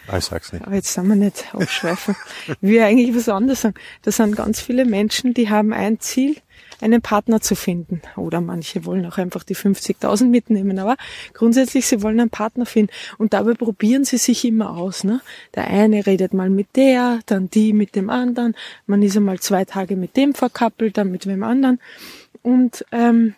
Ah, 0.07 0.17
ich 0.17 0.25
sag's 0.25 0.53
nicht. 0.53 0.65
Aber 0.65 0.75
jetzt 0.75 0.93
sind 0.93 1.07
wir 1.07 1.15
nicht 1.15 1.53
abschweifen. 1.53 2.15
ich 2.47 2.55
will 2.61 2.81
eigentlich 2.81 3.15
was 3.15 3.27
anderes 3.29 3.61
sagen. 3.61 3.75
Da 4.03 4.11
sind 4.11 4.35
ganz 4.35 4.61
viele 4.61 4.85
Menschen, 4.85 5.33
die 5.33 5.49
haben 5.49 5.73
ein 5.73 5.99
Ziel, 5.99 6.37
einen 6.85 7.01
Partner 7.01 7.41
zu 7.41 7.55
finden. 7.55 8.01
Oder 8.15 8.39
manche 8.39 8.85
wollen 8.85 9.05
auch 9.05 9.17
einfach 9.17 9.43
die 9.43 9.55
50.000 9.55 10.27
mitnehmen. 10.27 10.79
Aber 10.79 10.95
grundsätzlich, 11.33 11.87
sie 11.87 12.01
wollen 12.01 12.19
einen 12.19 12.29
Partner 12.29 12.65
finden. 12.65 12.93
Und 13.17 13.33
dabei 13.33 13.53
probieren 13.53 14.05
sie 14.05 14.17
sich 14.17 14.45
immer 14.45 14.77
aus. 14.77 15.03
Ne? 15.03 15.19
Der 15.55 15.67
eine 15.67 16.05
redet 16.05 16.33
mal 16.33 16.49
mit 16.49 16.75
der, 16.75 17.19
dann 17.25 17.49
die 17.49 17.73
mit 17.73 17.95
dem 17.95 18.09
anderen. 18.09 18.55
Man 18.85 19.01
ist 19.01 19.17
einmal 19.17 19.39
zwei 19.39 19.65
Tage 19.65 19.95
mit 19.95 20.15
dem 20.15 20.33
verkappelt, 20.33 20.97
dann 20.97 21.11
mit 21.11 21.27
wem 21.27 21.43
anderen. 21.43 21.79
Und, 22.41 22.85
ähm, 22.91 23.35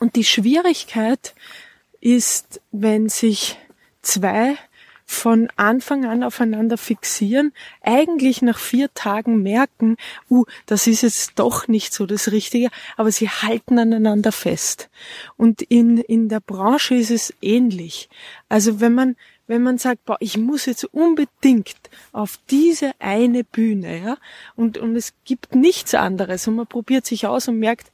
und 0.00 0.16
die 0.16 0.24
Schwierigkeit 0.24 1.34
ist, 2.00 2.60
wenn 2.72 3.08
sich 3.08 3.58
zwei 4.00 4.56
von 5.04 5.48
Anfang 5.56 6.04
an 6.04 6.22
aufeinander 6.22 6.78
fixieren, 6.78 7.52
eigentlich 7.82 8.42
nach 8.42 8.58
vier 8.58 8.92
Tagen 8.94 9.42
merken, 9.42 9.96
uh, 10.30 10.44
das 10.66 10.86
ist 10.86 11.02
jetzt 11.02 11.32
doch 11.36 11.68
nicht 11.68 11.92
so 11.92 12.06
das 12.06 12.32
Richtige, 12.32 12.68
aber 12.96 13.10
sie 13.10 13.28
halten 13.28 13.78
aneinander 13.78 14.32
fest. 14.32 14.90
Und 15.36 15.62
in, 15.62 15.98
in 15.98 16.28
der 16.28 16.40
Branche 16.40 16.94
ist 16.94 17.10
es 17.10 17.34
ähnlich. 17.42 18.08
Also 18.48 18.80
wenn 18.80 18.94
man, 18.94 19.16
wenn 19.46 19.62
man 19.62 19.78
sagt, 19.78 20.04
boah, 20.04 20.16
ich 20.20 20.36
muss 20.36 20.66
jetzt 20.66 20.84
unbedingt 20.84 21.76
auf 22.12 22.38
diese 22.50 22.92
eine 22.98 23.44
Bühne, 23.44 23.98
ja, 23.98 24.16
und, 24.56 24.78
und 24.78 24.96
es 24.96 25.12
gibt 25.24 25.54
nichts 25.54 25.94
anderes 25.94 26.46
und 26.48 26.56
man 26.56 26.66
probiert 26.66 27.06
sich 27.06 27.26
aus 27.26 27.48
und 27.48 27.58
merkt, 27.58 27.92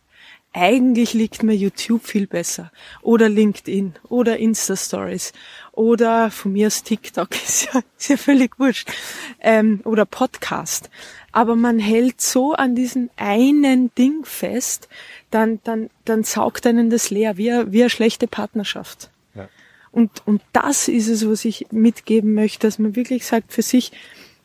eigentlich 0.53 1.15
liegt 1.15 1.43
mir 1.43 1.55
YouTube 1.55 2.05
viel 2.05 2.27
besser. 2.27 2.73
Oder 3.03 3.29
LinkedIn 3.29 3.95
oder 4.09 4.39
Insta-Stories 4.39 5.33
oder 5.73 6.31
von 6.31 6.53
mir 6.53 6.67
aus 6.67 6.83
TikTok, 6.83 7.31
ist 7.35 7.67
ja, 7.73 7.81
ist 7.99 8.09
ja 8.09 8.17
völlig 8.17 8.59
wurscht. 8.59 8.91
Ähm, 9.41 9.81
oder 9.85 10.05
Podcast. 10.05 10.91
Aber 11.33 11.55
man 11.55 11.79
hält 11.79 12.21
so 12.21 12.55
an 12.55 12.75
diesem 12.75 13.11
einen 13.17 13.95
Ding 13.95 14.25
fest, 14.25 14.89
dann, 15.31 15.61
dann, 15.65 15.91
dann 16.05 16.25
saugt 16.25 16.67
einen 16.67 16.91
das 16.91 17.11
leer, 17.11 17.37
wie, 17.37 17.53
eine, 17.53 17.71
wie 17.71 17.83
eine 17.83 17.91
schlechte 17.91 18.27
Partnerschaft. 18.27 19.11
Ja. 19.35 19.49
Und, 19.93 20.27
und 20.27 20.43
das 20.53 20.89
ist 20.89 21.09
es, 21.09 21.29
was 21.29 21.45
ich 21.45 21.67
mitgeben 21.71 22.35
möchte, 22.35 22.67
dass 22.67 22.79
man 22.79 22.97
wirklich 22.97 23.27
sagt 23.27 23.53
für 23.53 23.63
sich, 23.63 23.93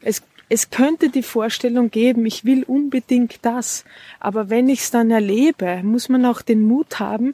es 0.01 0.21
es 0.53 0.69
könnte 0.69 1.09
die 1.09 1.23
Vorstellung 1.23 1.89
geben, 1.89 2.27
ich 2.27 2.45
will 2.45 2.63
unbedingt 2.63 3.39
das, 3.41 3.85
aber 4.19 4.51
wenn 4.51 4.69
ich 4.69 4.81
es 4.81 4.91
dann 4.91 5.09
erlebe, 5.09 5.81
muss 5.81 6.09
man 6.09 6.27
auch 6.27 6.43
den 6.43 6.61
Mut 6.61 6.99
haben 6.99 7.33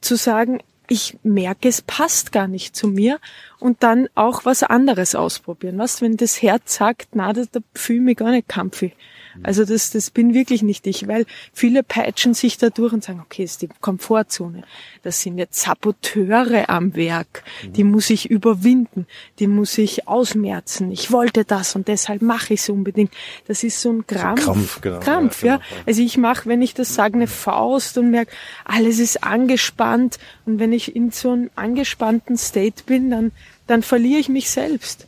zu 0.00 0.16
sagen, 0.16 0.60
ich 0.88 1.18
merke, 1.22 1.68
es 1.68 1.82
passt 1.82 2.32
gar 2.32 2.48
nicht 2.48 2.74
zu 2.74 2.88
mir 2.88 3.18
und 3.58 3.82
dann 3.82 4.08
auch 4.14 4.46
was 4.46 4.62
anderes 4.62 5.14
ausprobieren. 5.14 5.76
Was, 5.76 6.00
wenn 6.00 6.16
das 6.16 6.40
Herz 6.40 6.76
sagt, 6.76 7.08
na, 7.12 7.34
da, 7.34 7.44
fühle 7.74 7.98
ich 7.98 8.04
mich 8.04 8.16
gar 8.16 8.30
nicht 8.30 8.48
kampfig. 8.48 8.96
Also 9.42 9.64
das, 9.64 9.90
das 9.90 10.10
bin 10.10 10.34
wirklich 10.34 10.62
nicht 10.62 10.86
ich, 10.86 11.08
weil 11.08 11.26
viele 11.52 11.82
peitschen 11.82 12.34
sich 12.34 12.58
da 12.58 12.70
durch 12.70 12.92
und 12.92 13.04
sagen, 13.04 13.20
okay, 13.20 13.44
ist 13.44 13.62
die 13.62 13.68
Komfortzone. 13.80 14.62
Das 15.02 15.20
sind 15.22 15.38
jetzt 15.38 15.60
Saboteure 15.60 16.68
am 16.68 16.94
Werk. 16.94 17.42
Die 17.64 17.84
muss 17.84 18.10
ich 18.10 18.30
überwinden. 18.30 19.06
Die 19.38 19.46
muss 19.46 19.78
ich 19.78 20.06
ausmerzen. 20.08 20.90
Ich 20.92 21.10
wollte 21.10 21.44
das 21.44 21.74
und 21.74 21.88
deshalb 21.88 22.22
mache 22.22 22.54
ich 22.54 22.60
es 22.60 22.68
unbedingt. 22.68 23.12
Das 23.46 23.64
ist 23.64 23.80
so 23.80 23.90
ein 23.90 24.06
Krampf. 24.06 24.44
Krampf, 24.44 24.80
genau. 24.80 25.00
Krampf, 25.00 25.42
ja. 25.42 25.56
Genau. 25.56 25.80
Also 25.86 26.02
ich 26.02 26.18
mache, 26.18 26.48
wenn 26.48 26.62
ich 26.62 26.74
das 26.74 26.94
sage, 26.94 27.14
eine 27.14 27.26
Faust 27.26 27.98
und 27.98 28.10
merke, 28.10 28.32
alles 28.64 28.98
ist 28.98 29.24
angespannt. 29.24 30.18
Und 30.46 30.58
wenn 30.58 30.72
ich 30.72 30.94
in 30.94 31.10
so 31.10 31.32
einem 31.32 31.50
angespannten 31.54 32.36
State 32.36 32.84
bin, 32.86 33.10
dann, 33.10 33.32
dann 33.66 33.82
verliere 33.82 34.20
ich 34.20 34.28
mich 34.28 34.50
selbst. 34.50 35.06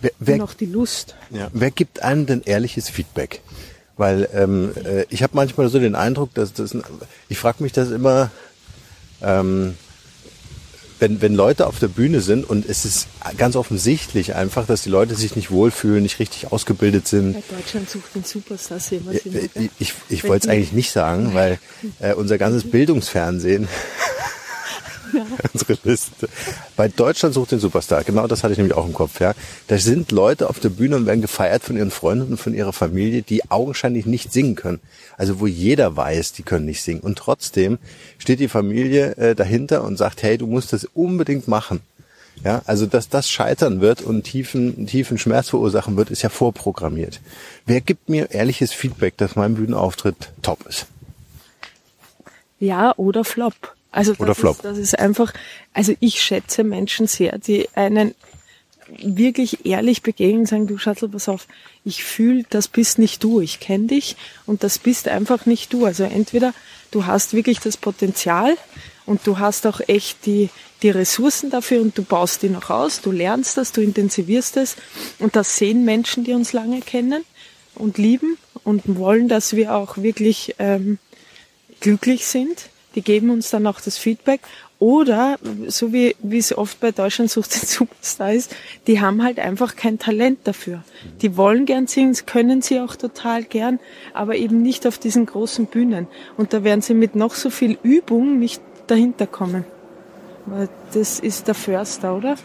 Wer, 0.00 0.12
wer, 0.18 0.36
noch 0.38 0.54
die 0.54 0.66
Lust. 0.66 1.14
Ja, 1.30 1.48
wer 1.52 1.70
gibt 1.70 2.02
einem 2.02 2.26
denn 2.26 2.42
ehrliches 2.42 2.88
Feedback? 2.88 3.42
Weil 3.96 4.28
ähm, 4.32 4.72
äh, 4.84 5.04
ich 5.10 5.22
habe 5.22 5.34
manchmal 5.36 5.68
so 5.68 5.78
den 5.78 5.94
Eindruck, 5.94 6.32
dass 6.34 6.52
das, 6.54 6.74
ich 7.28 7.38
frage 7.38 7.62
mich 7.62 7.72
das 7.72 7.90
immer, 7.90 8.30
ähm, 9.20 9.74
wenn, 11.00 11.20
wenn 11.22 11.34
Leute 11.34 11.66
auf 11.66 11.78
der 11.78 11.88
Bühne 11.88 12.20
sind 12.20 12.48
und 12.48 12.68
es 12.68 12.84
ist 12.84 13.08
ganz 13.36 13.56
offensichtlich 13.56 14.34
einfach, 14.34 14.66
dass 14.66 14.82
die 14.82 14.90
Leute 14.90 15.14
sich 15.14 15.34
nicht 15.34 15.50
wohlfühlen, 15.50 16.02
nicht 16.02 16.18
richtig 16.18 16.52
ausgebildet 16.52 17.08
sind. 17.08 17.34
Ja, 17.34 17.42
Deutschland 17.56 17.88
sucht 17.90 18.14
den 18.14 18.24
Superstar. 18.24 18.78
Ja, 18.90 18.98
ich 19.54 19.70
ich, 19.78 19.94
ich 20.08 20.24
wollte 20.24 20.46
es 20.46 20.52
eigentlich 20.52 20.72
nicht 20.72 20.92
sagen, 20.92 21.34
weil 21.34 21.58
äh, 22.00 22.14
unser 22.14 22.38
ganzes 22.38 22.70
Bildungsfernsehen 22.70 23.66
ja. 25.12 25.26
unsere 25.52 25.78
Liste. 25.84 26.28
Bei 26.76 26.88
Deutschland 26.88 27.34
sucht 27.34 27.52
den 27.52 27.60
Superstar, 27.60 28.04
genau 28.04 28.26
das 28.26 28.42
hatte 28.42 28.52
ich 28.52 28.58
nämlich 28.58 28.76
auch 28.76 28.86
im 28.86 28.94
Kopf, 28.94 29.20
ja. 29.20 29.34
Da 29.68 29.78
sind 29.78 30.12
Leute 30.12 30.48
auf 30.48 30.60
der 30.60 30.70
Bühne 30.70 30.96
und 30.96 31.06
werden 31.06 31.20
gefeiert 31.20 31.62
von 31.62 31.76
ihren 31.76 31.90
Freunden 31.90 32.32
und 32.32 32.36
von 32.38 32.54
ihrer 32.54 32.72
Familie, 32.72 33.22
die 33.22 33.50
augenscheinlich 33.50 34.06
nicht 34.06 34.32
singen 34.32 34.56
können. 34.56 34.80
Also 35.16 35.40
wo 35.40 35.46
jeder 35.46 35.96
weiß, 35.96 36.32
die 36.32 36.42
können 36.42 36.66
nicht 36.66 36.82
singen. 36.82 37.00
Und 37.00 37.18
trotzdem 37.18 37.78
steht 38.18 38.40
die 38.40 38.48
Familie 38.48 39.16
äh, 39.16 39.34
dahinter 39.34 39.84
und 39.84 39.96
sagt, 39.96 40.22
hey, 40.22 40.38
du 40.38 40.46
musst 40.46 40.72
das 40.72 40.84
unbedingt 40.94 41.48
machen. 41.48 41.80
Ja, 42.44 42.62
also 42.64 42.86
dass 42.86 43.08
das 43.08 43.28
scheitern 43.28 43.80
wird 43.82 44.00
und 44.00 44.22
tiefen, 44.22 44.86
tiefen 44.86 45.18
Schmerz 45.18 45.50
verursachen 45.50 45.96
wird, 45.96 46.10
ist 46.10 46.22
ja 46.22 46.30
vorprogrammiert. 46.30 47.20
Wer 47.66 47.82
gibt 47.82 48.08
mir 48.08 48.30
ehrliches 48.30 48.72
Feedback, 48.72 49.18
dass 49.18 49.36
mein 49.36 49.56
Bühnenauftritt 49.56 50.30
top 50.40 50.66
ist? 50.66 50.86
Ja, 52.58 52.94
oder 52.96 53.24
Flop. 53.24 53.74
Also 53.90 54.12
das 54.12 54.20
Oder 54.20 54.34
Flop. 54.34 54.56
Ist, 54.56 54.64
das 54.64 54.78
ist 54.78 54.98
einfach, 54.98 55.32
also 55.74 55.94
ich 56.00 56.22
schätze 56.22 56.64
Menschen 56.64 57.06
sehr, 57.06 57.38
die 57.38 57.68
einen 57.74 58.14
wirklich 58.98 59.64
ehrlich 59.66 60.02
begegnen, 60.02 60.46
sagen, 60.46 60.66
du 60.66 60.78
Schatzel, 60.78 61.08
pass 61.08 61.28
auf, 61.28 61.46
ich 61.84 62.02
fühle, 62.04 62.44
das 62.50 62.68
bist 62.68 62.98
nicht 62.98 63.22
du, 63.22 63.40
ich 63.40 63.60
kenne 63.60 63.86
dich 63.86 64.16
und 64.46 64.64
das 64.64 64.78
bist 64.78 65.08
einfach 65.08 65.46
nicht 65.46 65.72
du. 65.72 65.86
Also 65.86 66.04
entweder 66.04 66.54
du 66.90 67.06
hast 67.06 67.34
wirklich 67.34 67.60
das 67.60 67.76
Potenzial 67.76 68.56
und 69.06 69.26
du 69.26 69.38
hast 69.38 69.66
auch 69.66 69.80
echt 69.86 70.26
die, 70.26 70.50
die 70.82 70.90
Ressourcen 70.90 71.50
dafür 71.50 71.82
und 71.82 71.96
du 71.96 72.02
baust 72.02 72.42
die 72.42 72.48
noch 72.48 72.70
aus, 72.70 73.00
du 73.00 73.12
lernst 73.12 73.56
das, 73.56 73.72
du 73.72 73.80
intensivierst 73.80 74.56
es 74.56 74.76
und 75.18 75.36
das 75.36 75.56
sehen 75.56 75.84
Menschen, 75.84 76.24
die 76.24 76.32
uns 76.32 76.52
lange 76.52 76.80
kennen 76.80 77.24
und 77.74 77.98
lieben 77.98 78.38
und 78.64 78.96
wollen, 78.96 79.28
dass 79.28 79.54
wir 79.54 79.74
auch 79.74 79.98
wirklich 79.98 80.56
ähm, 80.58 80.98
glücklich 81.80 82.26
sind 82.26 82.70
die 82.94 83.02
geben 83.02 83.30
uns 83.30 83.50
dann 83.50 83.66
auch 83.66 83.80
das 83.80 83.98
Feedback. 83.98 84.40
Oder, 84.78 85.38
so 85.66 85.92
wie, 85.92 86.16
wie 86.20 86.38
es 86.38 86.56
oft 86.56 86.80
bei 86.80 86.90
Deutschland 86.90 87.30
sucht 87.30 87.54
den 87.62 87.66
Superstar 87.66 88.32
ist, 88.32 88.54
die 88.86 89.00
haben 89.00 89.22
halt 89.22 89.38
einfach 89.38 89.76
kein 89.76 89.98
Talent 89.98 90.40
dafür. 90.44 90.82
Die 91.20 91.36
wollen 91.36 91.66
gern 91.66 91.86
singen, 91.86 92.16
können 92.24 92.62
sie 92.62 92.80
auch 92.80 92.96
total 92.96 93.44
gern, 93.44 93.78
aber 94.14 94.36
eben 94.36 94.62
nicht 94.62 94.86
auf 94.86 94.96
diesen 94.98 95.26
großen 95.26 95.66
Bühnen. 95.66 96.06
Und 96.38 96.54
da 96.54 96.64
werden 96.64 96.80
sie 96.80 96.94
mit 96.94 97.14
noch 97.14 97.34
so 97.34 97.50
viel 97.50 97.78
Übung 97.82 98.38
nicht 98.38 98.62
dahinter 98.86 99.26
kommen. 99.26 99.64
Das 100.94 101.20
ist 101.20 101.46
der 101.46 101.54
Förster, 101.54 102.16
oder? 102.16 102.36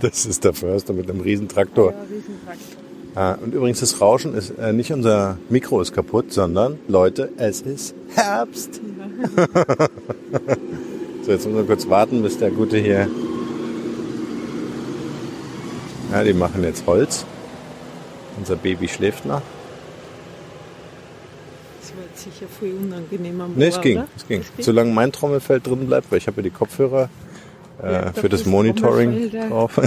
Das 0.00 0.26
ist 0.26 0.44
der 0.44 0.52
Förster 0.52 0.92
mit 0.92 1.08
einem 1.08 1.20
Riesentraktor. 1.20 1.92
Ja, 1.92 1.98
Riesentraktor. 2.02 2.83
Ah, 3.16 3.36
und 3.40 3.54
übrigens, 3.54 3.78
das 3.78 4.00
Rauschen 4.00 4.34
ist 4.34 4.58
äh, 4.58 4.72
nicht 4.72 4.92
unser 4.92 5.38
Mikro 5.48 5.80
ist 5.80 5.94
kaputt, 5.94 6.32
sondern 6.32 6.80
Leute, 6.88 7.30
es 7.36 7.60
ist 7.60 7.94
Herbst. 8.14 8.80
Ja. 9.36 9.46
so, 11.22 11.30
jetzt 11.30 11.46
müssen 11.46 11.54
wir 11.54 11.64
kurz 11.64 11.88
warten, 11.88 12.22
bis 12.22 12.38
der 12.38 12.50
Gute 12.50 12.76
hier. 12.78 13.08
Ja, 16.10 16.24
die 16.24 16.32
machen 16.32 16.64
jetzt 16.64 16.84
Holz. 16.86 17.24
Unser 18.36 18.56
Baby 18.56 18.88
schläft 18.88 19.24
noch. 19.26 19.42
Das 21.80 21.92
wird 21.96 22.18
sicher 22.18 22.46
viel 22.58 22.74
unangenehmer. 22.74 23.48
Nee, 23.54 23.66
es 23.66 23.80
ging, 23.80 24.02
es 24.16 24.26
ging. 24.26 24.42
Solange 24.58 24.92
mein 24.92 25.12
Trommelfeld 25.12 25.64
drin 25.64 25.86
bleibt, 25.86 26.10
weil 26.10 26.18
ich 26.18 26.26
habe 26.26 26.38
ja 26.38 26.42
die 26.42 26.50
Kopfhörer 26.50 27.08
äh, 27.80 27.92
ja, 27.92 28.12
für 28.12 28.28
das 28.28 28.44
Monitoring 28.44 29.30
drauf. 29.30 29.80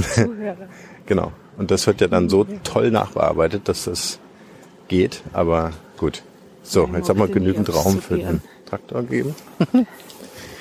genau. 1.06 1.34
Und 1.58 1.72
das 1.72 1.88
wird 1.88 2.02
ja 2.02 2.08
dann 2.08 2.30
so 2.30 2.46
toll 2.64 2.92
nachbearbeitet, 2.92 3.68
dass 3.68 3.86
das 3.86 4.20
geht. 4.88 5.22
Aber 5.34 5.74
gut. 5.98 6.24
So, 6.64 6.88
jetzt 6.96 7.10
haben 7.10 7.20
wir 7.20 7.28
genügend 7.28 7.74
Raum 7.74 8.02
für 8.02 8.18
den 8.18 8.42
Traktor 8.66 9.04
gegeben. 9.04 9.36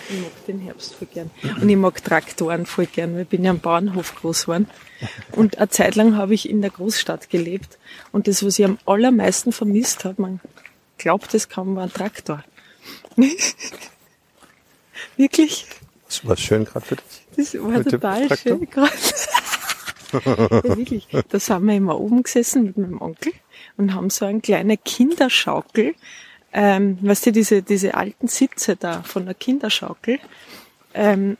Ich 0.09 0.21
mag 0.21 0.47
den 0.47 0.61
Herbst 0.61 0.95
voll 0.95 1.09
gern. 1.13 1.31
Und 1.61 1.69
ich 1.69 1.77
mag 1.77 2.05
Traktoren 2.05 2.65
voll 2.65 2.87
gern. 2.87 3.19
Ich 3.19 3.27
bin 3.27 3.43
ja 3.43 3.51
am 3.51 3.59
Bauernhof 3.59 4.15
groß 4.15 4.43
geworden. 4.43 4.71
Und 5.33 5.59
eine 5.59 5.69
Zeit 5.69 5.97
lang 5.97 6.17
habe 6.17 6.33
ich 6.33 6.49
in 6.49 6.61
der 6.61 6.71
Großstadt 6.71 7.29
gelebt. 7.29 7.79
Und 8.13 8.29
das, 8.29 8.45
was 8.45 8.59
ich 8.59 8.65
am 8.65 8.79
allermeisten 8.87 9.51
vermisst 9.51 10.05
habe, 10.05 10.23
man 10.23 10.41
glaubt 10.99 11.35
es 11.35 11.49
kaum, 11.49 11.75
war 11.75 11.83
ein 11.83 11.93
Traktor. 11.93 12.45
Wirklich? 15.17 15.67
Das 16.07 16.25
war 16.25 16.37
schön 16.37 16.65
gerade 16.65 16.87
für 16.87 16.97
dich. 16.97 17.27
Das 17.37 17.55
war 17.61 17.83
total 17.83 18.37
schön 18.37 18.71
gerade 18.71 18.93
wirklich. 20.13 21.09
Da 21.29 21.39
sind 21.39 21.65
wir 21.65 21.75
immer 21.75 21.99
oben 21.99 22.23
gesessen 22.23 22.65
mit 22.65 22.79
meinem 22.79 23.01
Onkel 23.01 23.33
und 23.77 23.95
haben 23.95 24.11
so 24.11 24.25
eine 24.25 24.41
kleine 24.41 24.77
Kinderschaukel, 24.77 25.95
ähm, 26.53 26.99
weißt 27.03 27.27
du, 27.27 27.33
diese, 27.33 27.63
diese 27.63 27.95
alten 27.95 28.29
Sitze 28.29 28.77
da 28.77 29.03
von 29.03 29.27
der 29.27 29.35
Kinderschaukel, 29.35 30.19
ähm, 30.95 31.37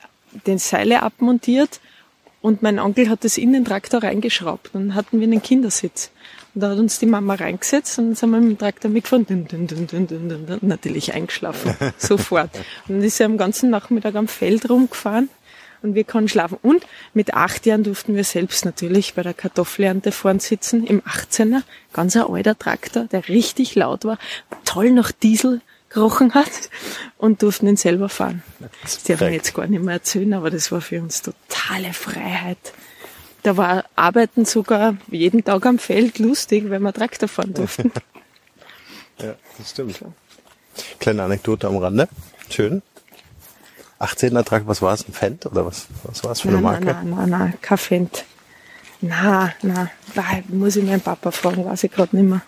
den 0.47 0.59
Seile 0.59 1.03
abmontiert 1.03 1.81
Und 2.47 2.63
mein 2.63 2.79
Onkel 2.79 3.09
hat 3.09 3.25
das 3.25 3.39
in 3.39 3.53
den 3.53 3.65
Traktor 3.65 4.05
reingeschraubt. 4.05 4.71
Und 4.73 4.89
dann 4.89 4.95
hatten 4.95 5.19
wir 5.19 5.27
einen 5.27 5.43
Kindersitz. 5.43 6.13
Und 6.55 6.61
da 6.61 6.71
hat 6.71 6.79
uns 6.79 7.01
die 7.01 7.07
Mama 7.07 7.35
reingesetzt 7.35 7.99
und 7.99 8.07
dann 8.07 8.15
sind 8.15 8.31
wir 8.31 8.41
mit 8.41 8.51
dem 8.51 8.59
Traktor 8.59 8.89
mitgefahren. 8.89 9.27
Dun, 9.27 10.59
natürlich 10.61 11.13
eingeschlafen. 11.13 11.75
Sofort. 11.99 12.51
Und 12.87 12.97
dann 12.97 13.03
ist 13.03 13.19
er 13.19 13.27
am 13.27 13.37
ganzen 13.37 13.71
Nachmittag 13.71 14.15
am 14.15 14.29
Feld 14.29 14.71
rumgefahren 14.71 15.29
und 15.83 15.95
wir 15.95 16.05
konnten 16.05 16.29
schlafen. 16.29 16.59
Und 16.63 16.85
mit 17.15 17.35
acht 17.35 17.67
Jahren 17.67 17.85
durften 17.85 18.15
wir 18.15 18.25
selbst 18.25 18.65
natürlich 18.65 19.15
bei 19.15 19.23
der 19.23 19.35
Kartoffelernte 19.35 20.13
vorn 20.13 20.41
sitzen, 20.41 20.87
im 20.87 21.01
18er, 21.03 21.63
ganz 21.93 22.17
ein 22.17 22.23
alter 22.23 22.59
Traktor, 22.59 23.05
der 23.05 23.29
richtig 23.29 23.75
laut 23.75 24.05
war, 24.05 24.19
toll 24.65 24.91
nach 24.91 25.13
Diesel 25.13 25.61
gerochen 25.89 26.35
hat 26.35 26.71
und 27.17 27.43
durften 27.43 27.69
ihn 27.69 27.77
selber 27.77 28.09
fahren. 28.09 28.43
Das 28.83 29.03
darf 29.05 29.21
man 29.21 29.33
jetzt 29.33 29.55
gar 29.55 29.67
nicht 29.67 29.83
mehr 29.83 29.95
erzählen, 29.95 30.35
aber 30.35 30.51
das 30.51 30.71
war 30.73 30.81
für 30.81 31.01
uns 31.01 31.23
totale 31.23 31.93
Freiheit. 31.93 32.59
Da 33.43 33.57
war 33.57 33.85
Arbeiten 33.95 34.45
sogar 34.45 34.97
jeden 35.09 35.45
Tag 35.45 35.65
am 35.67 35.79
Feld 35.79 36.19
lustig, 36.19 36.69
wenn 36.69 36.83
wir 36.83 36.93
Traktor 36.93 37.29
fahren 37.29 37.55
durften. 37.55 37.93
ja, 39.21 39.37
das 39.57 39.71
stimmt. 39.71 40.01
Kleine 40.99 41.23
Anekdote 41.23 41.69
am 41.69 41.77
Rande. 41.77 42.09
Schön. 42.51 42.83
18er 44.01 44.45
Traktor, 44.45 44.69
was 44.69 44.83
war 44.83 44.95
es? 44.95 45.07
Ein 45.09 45.13
Fendt 45.13 45.47
oder 45.47 45.67
was, 45.67 45.87
was 46.05 46.23
war 46.25 46.33
es 46.33 46.41
für 46.41 46.49
eine 46.49 46.59
Marke? 46.59 46.87
Nein, 46.87 47.11
nein, 47.11 47.31
nein, 47.31 47.55
kein 47.61 47.79
Fendt. 47.79 48.25
Na, 49.01 49.53
na, 49.63 49.91
da 50.15 50.23
muss 50.49 50.77
ich 50.77 50.85
meinen 50.85 51.01
Papa 51.01 51.31
fragen, 51.31 51.65
weiß 51.65 51.85
ich 51.85 51.93
gerade 51.93 52.17
nicht 52.17 52.29
mehr. 52.29 52.43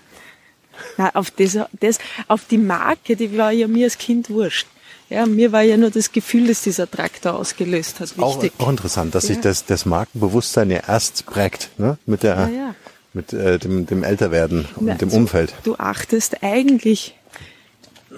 Na, 0.97 1.11
auf 1.15 1.31
das, 1.31 1.59
das, 1.79 1.99
auf 2.27 2.47
die 2.47 2.59
Marke, 2.59 3.17
die 3.17 3.37
war 3.37 3.53
ja 3.53 3.69
mir 3.69 3.85
als 3.85 3.99
Kind 3.99 4.31
wurscht. 4.31 4.67
Ja, 5.11 5.25
mir 5.25 5.53
war 5.53 5.63
ja 5.63 5.77
nur 5.77 5.91
das 5.91 6.13
Gefühl, 6.13 6.49
dass 6.49 6.63
dieser 6.63 6.91
Traktor 6.91 7.35
ausgelöst 7.35 8.01
hat, 8.01 8.17
wichtig. 8.19 8.53
Auch, 8.59 8.67
auch 8.67 8.71
interessant, 8.71 9.15
dass 9.15 9.25
ja. 9.25 9.35
sich 9.35 9.41
das, 9.41 9.65
das 9.65 9.87
Markenbewusstsein 9.87 10.71
ja 10.71 10.81
erst 10.87 11.25
prägt, 11.25 11.71
ne? 11.79 11.97
Mit 12.05 12.23
der, 12.23 12.37
ja, 12.37 12.49
ja. 12.49 12.75
mit 13.15 13.33
äh, 13.33 13.59
dem, 13.59 13.87
dem 13.87 14.05
Älterwerden 14.05 14.67
und 14.77 14.87
Na, 14.87 14.95
dem 14.95 15.11
Umfeld. 15.11 15.55
Du 15.65 15.77
achtest 15.77 16.43
eigentlich, 16.43 17.17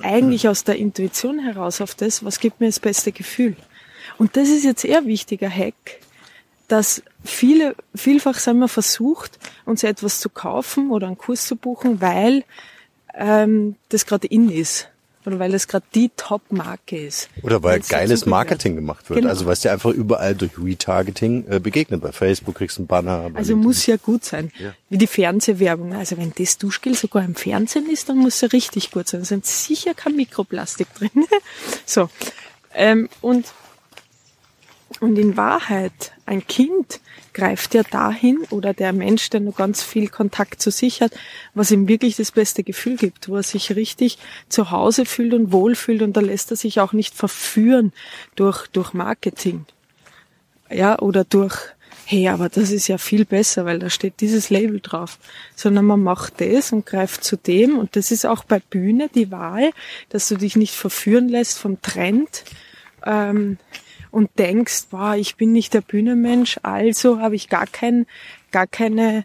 eigentlich 0.02 0.49
aus 0.49 0.64
der 0.64 0.76
Intuition 0.76 1.38
heraus 1.38 1.80
auf 1.80 1.95
das, 1.95 2.25
was 2.25 2.40
gibt 2.40 2.61
mir 2.61 2.66
das 2.66 2.80
beste 2.80 3.12
Gefühl. 3.12 3.57
Und 4.19 4.37
das 4.37 4.49
ist 4.49 4.64
jetzt 4.64 4.85
eher 4.85 5.07
wichtiger 5.07 5.49
Hack, 5.49 6.00
dass 6.69 7.02
viele, 7.25 7.75
vielfach 7.95 8.38
sind 8.38 8.59
wir 8.59 8.69
versucht, 8.69 9.38
uns 9.64 9.83
etwas 9.83 10.21
zu 10.21 10.28
kaufen 10.28 10.90
oder 10.90 11.07
einen 11.07 11.19
Kurs 11.19 11.47
zu 11.47 11.57
buchen, 11.57 12.00
weil 12.00 12.45
ähm, 13.14 13.76
das 13.88 14.07
gerade 14.07 14.26
in 14.26 14.50
ist. 14.50 14.88
Oder 15.27 15.39
weil 15.39 15.53
das 15.53 15.69
gerade 15.69 15.85
die 15.95 16.11
Top-Marke 16.17 16.99
ist. 16.99 17.29
Oder 17.43 17.62
weil 17.62 17.81
geiles 17.81 18.25
Marketing 18.25 18.75
gemacht 18.75 19.11
wird. 19.11 19.21
Genau. 19.21 19.31
Also 19.31 19.45
was 19.45 19.61
dir 19.61 19.73
einfach 19.73 19.91
überall 19.91 20.35
durch 20.35 20.53
Retargeting 20.59 21.45
äh, 21.49 21.61
begegnet. 21.61 22.00
Bei 22.00 22.12
Facebook 22.12 22.55
kriegst 22.55 22.79
du 22.79 22.83
einen 22.83 22.87
Banner. 22.87 23.31
Also 23.35 23.55
muss 23.55 23.85
ja 23.87 23.97
gut 23.97 24.25
sein. 24.25 24.50
Ja. 24.59 24.73
Wie 24.89 24.97
die 24.97 25.07
Fernsehwerbung. 25.07 25.93
Also 25.93 26.17
wenn 26.17 26.33
das 26.37 26.57
Duschgel 26.57 26.95
sogar 26.95 27.25
im 27.25 27.35
Fernsehen 27.35 27.91
ist, 27.91 28.09
dann 28.09 28.17
muss 28.17 28.43
er 28.43 28.53
richtig 28.53 28.91
gut 28.91 29.09
sein. 29.09 29.21
Da 29.21 29.27
sind 29.27 29.45
sicher 29.45 29.93
kein 29.93 30.17
Mikroplastik 30.17 30.89
drin. 30.95 31.11
so. 31.85 32.09
Ähm, 32.75 33.09
und 33.21 33.47
und 35.00 35.19
in 35.19 35.37
Wahrheit, 35.37 36.12
ein 36.27 36.47
Kind 36.47 37.00
greift 37.33 37.75
ja 37.75 37.83
dahin 37.83 38.39
oder 38.51 38.75
der 38.75 38.93
Mensch, 38.93 39.31
der 39.31 39.41
nur 39.41 39.55
ganz 39.55 39.83
viel 39.83 40.09
Kontakt 40.09 40.61
zu 40.61 40.71
sich 40.71 41.01
hat, 41.01 41.13
was 41.55 41.71
ihm 41.71 41.89
wirklich 41.89 42.17
das 42.17 42.33
beste 42.33 42.63
Gefühl 42.63 42.97
gibt, 42.97 43.29
wo 43.29 43.37
er 43.37 43.43
sich 43.43 43.75
richtig 43.77 44.19
zu 44.49 44.71
Hause 44.71 45.05
fühlt 45.05 45.35
und 45.35 45.53
wohlfühlt 45.53 46.03
und 46.03 46.17
da 46.17 46.21
lässt 46.21 46.51
er 46.51 46.57
sich 46.57 46.81
auch 46.81 46.93
nicht 46.93 47.15
verführen 47.15 47.93
durch, 48.37 48.67
durch 48.69 48.93
Marketing. 48.93 49.67
Ja, 50.71 50.99
oder 51.01 51.25
durch, 51.25 51.57
hey, 52.05 52.29
aber 52.29 52.49
das 52.49 52.71
ist 52.71 52.89
ja 52.89 52.99
viel 52.99 53.25
besser, 53.25 53.65
weil 53.65 53.79
da 53.79 53.91
steht 53.91 54.21
dieses 54.21 54.51
Label 54.51 54.81
drauf, 54.81 55.19
sondern 55.57 55.85
man 55.85 56.03
macht 56.03 56.41
das 56.41 56.73
und 56.73 56.87
greift 56.87 57.25
zu 57.25 57.37
dem 57.37 57.79
und 57.79 57.97
das 57.97 58.11
ist 58.11 58.25
auch 58.25 58.45
bei 58.45 58.61
Bühne 58.61 59.09
die 59.15 59.31
Wahl, 59.31 59.71
dass 60.11 60.29
du 60.29 60.37
dich 60.37 60.57
nicht 60.57 60.75
verführen 60.75 61.29
lässt 61.29 61.59
vom 61.59 61.83
Trend, 61.83 62.45
ähm, 63.05 63.59
und 64.11 64.31
denkst, 64.38 64.87
boah, 64.90 65.14
ich 65.17 65.37
bin 65.37 65.52
nicht 65.52 65.75
der 65.75 65.81
Bühnenmensch, 65.81 66.58
also 66.63 67.21
habe 67.21 67.37
ich 67.37 67.49
gar 67.49 67.67
kein, 67.67 68.06
gar 68.50 68.67
keine, 68.67 69.25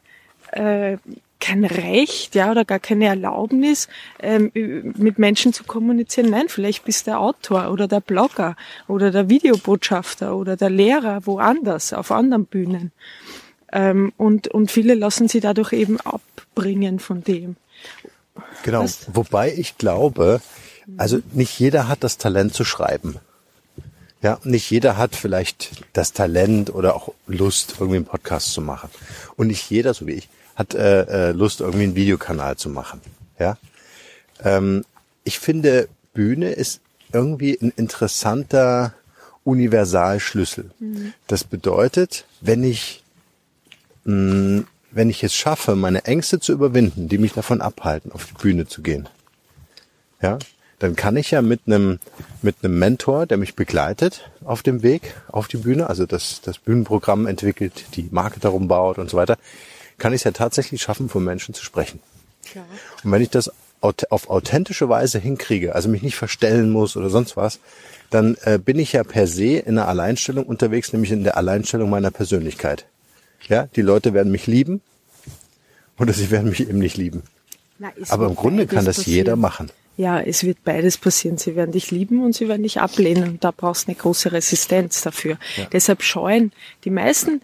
äh, 0.52 0.98
kein 1.40 1.66
Recht, 1.66 2.34
ja, 2.36 2.52
oder 2.52 2.66
gar 2.66 2.80
keine 2.80 3.06
Erlaubnis, 3.06 3.88
ähm, 4.20 4.52
mit 4.54 5.20
Menschen 5.20 5.54
zu 5.54 5.64
kommunizieren. 5.64 6.30
Nein, 6.30 6.50
vielleicht 6.50 6.86
bist 6.86 7.08
der 7.08 7.20
Autor 7.20 7.72
oder 7.72 7.88
der 7.88 8.00
Blogger 8.00 8.56
oder 8.88 9.12
der 9.12 9.30
Videobotschafter 9.30 10.36
oder 10.36 10.56
der 10.56 10.70
Lehrer 10.70 11.26
woanders, 11.26 11.94
auf 11.94 12.12
anderen 12.12 12.46
Bühnen. 12.46 12.92
Ähm, 13.72 14.14
und, 14.18 14.48
und 14.48 14.72
viele 14.72 14.96
lassen 14.96 15.28
sie 15.28 15.40
dadurch 15.40 15.74
eben 15.74 16.00
abbringen 16.00 17.00
von 17.00 17.24
dem. 17.24 17.58
Genau. 18.64 18.84
Was? 18.84 19.08
Wobei 19.14 19.54
ich 19.54 19.78
glaube, 19.78 20.42
also 20.98 21.20
nicht 21.34 21.60
jeder 21.60 21.88
hat 21.88 22.04
das 22.04 22.18
Talent 22.18 22.54
zu 22.54 22.64
schreiben. 22.64 23.20
Ja, 24.26 24.40
nicht 24.44 24.72
jeder 24.72 24.98
hat 24.98 25.16
vielleicht 25.16 25.84
das 25.94 26.12
Talent 26.12 26.74
oder 26.74 26.96
auch 26.96 27.14
Lust, 27.28 27.76
irgendwie 27.80 27.98
einen 27.98 28.06
Podcast 28.06 28.54
zu 28.54 28.60
machen. 28.60 28.90
Und 29.36 29.46
nicht 29.46 29.70
jeder, 29.70 29.94
so 29.94 30.08
wie 30.08 30.14
ich, 30.14 30.30
hat 30.56 30.74
äh, 30.74 31.30
äh, 31.30 31.32
Lust, 31.32 31.60
irgendwie 31.60 31.84
einen 31.84 31.96
Videokanal 31.96 32.58
zu 32.58 32.70
machen. 32.70 33.02
Ja, 33.38 33.60
ähm, 34.44 34.84
ich 35.26 35.38
finde, 35.38 35.90
Bühne 36.16 36.54
ist 36.54 36.82
irgendwie 37.14 37.56
ein 37.62 37.72
interessanter 37.76 38.96
Universalschlüssel. 39.44 40.72
Mhm. 40.80 41.14
Das 41.28 41.44
bedeutet, 41.44 42.26
wenn 42.42 42.64
ich 42.64 43.04
mh, 44.06 44.64
wenn 44.90 45.12
ich 45.12 45.24
es 45.24 45.36
schaffe, 45.36 45.76
meine 45.76 46.06
Ängste 46.06 46.40
zu 46.40 46.52
überwinden, 46.52 47.10
die 47.10 47.20
mich 47.20 47.34
davon 47.34 47.62
abhalten, 47.62 48.12
auf 48.12 48.26
die 48.26 48.42
Bühne 48.42 48.66
zu 48.66 48.82
gehen, 48.82 49.08
ja, 50.20 50.40
dann 50.80 50.96
kann 50.96 51.16
ich 51.16 51.30
ja 51.30 51.44
mit 51.44 51.62
einem 51.68 52.00
mit 52.46 52.58
einem 52.64 52.80
Mentor, 52.80 53.26
der 53.26 53.38
mich 53.38 53.56
begleitet 53.56 54.30
auf 54.46 54.64
dem 54.64 54.84
Weg 54.84 55.16
auf 55.28 55.50
die 55.50 55.58
Bühne, 55.58 55.90
also 55.90 56.06
das 56.06 56.40
das 56.42 56.60
Bühnenprogramm 56.60 57.28
entwickelt, 57.28 57.86
die 57.96 58.08
Marke 58.12 58.40
darum 58.40 58.70
baut 58.70 58.98
und 59.00 59.10
so 59.10 59.18
weiter, 59.18 59.38
kann 59.98 60.14
ich 60.14 60.22
es 60.22 60.24
ja 60.24 60.32
tatsächlich 60.32 60.82
schaffen, 60.82 61.10
von 61.10 61.24
Menschen 61.24 61.54
zu 61.54 61.66
sprechen. 61.66 62.00
Ja. 62.54 62.64
Und 63.04 63.12
wenn 63.12 63.22
ich 63.22 63.30
das 63.30 63.52
auf 63.82 64.30
authentische 64.30 64.90
Weise 64.90 65.20
hinkriege, 65.20 65.76
also 65.76 65.90
mich 65.90 66.02
nicht 66.02 66.16
verstellen 66.16 66.70
muss 66.72 66.96
oder 66.96 67.10
sonst 67.10 67.36
was, 67.38 67.60
dann 68.10 68.36
äh, 68.44 68.58
bin 68.58 68.80
ich 68.80 68.94
ja 68.94 69.04
per 69.04 69.28
se 69.28 69.58
in 69.58 69.78
einer 69.78 69.88
Alleinstellung 69.88 70.46
unterwegs, 70.46 70.94
nämlich 70.94 71.12
in 71.12 71.24
der 71.24 71.38
Alleinstellung 71.38 71.90
meiner 71.90 72.12
Persönlichkeit. 72.12 72.86
Ja, 73.48 73.68
die 73.76 73.82
Leute 73.82 74.14
werden 74.14 74.32
mich 74.32 74.48
lieben 74.48 74.82
oder 76.00 76.14
sie 76.14 76.32
werden 76.32 76.50
mich 76.50 76.62
eben 76.62 76.80
nicht 76.80 76.98
lieben. 76.98 77.24
Na, 77.78 77.92
Aber 78.10 78.26
im 78.26 78.36
Grunde 78.36 78.66
kann 78.66 78.86
das 78.86 78.98
passieren. 78.98 79.18
jeder 79.18 79.36
machen 79.36 79.70
ja, 79.98 80.20
es 80.20 80.44
wird 80.44 80.64
beides 80.64 80.98
passieren. 80.98 81.38
Sie 81.38 81.56
werden 81.56 81.72
dich 81.72 81.92
lieben 81.92 82.24
und 82.24 82.36
sie 82.36 82.48
werden 82.48 82.64
dich 82.64 82.82
ablehnen. 82.82 83.30
Und 83.30 83.44
da 83.44 83.52
brauchst 83.52 83.88
du 83.88 83.92
eine 83.92 83.96
große 83.96 84.32
Resistenz 84.32 85.02
dafür. 85.02 85.38
Ja. 85.56 85.66
Deshalb 85.72 86.04
scheuen 86.04 86.52
die 86.84 86.90
meisten 86.90 87.42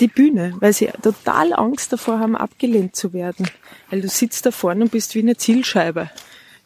die 0.00 0.08
Bühne, 0.08 0.54
weil 0.60 0.72
sie 0.72 0.90
total 1.02 1.52
Angst 1.52 1.92
davor 1.92 2.18
haben, 2.18 2.36
abgelehnt 2.36 2.96
zu 2.96 3.12
werden. 3.12 3.48
Weil 3.90 4.00
du 4.00 4.08
sitzt 4.08 4.44
da 4.44 4.50
vorne 4.50 4.84
und 4.84 4.90
bist 4.90 5.14
wie 5.14 5.20
eine 5.20 5.36
Zielscheibe. 5.36 6.10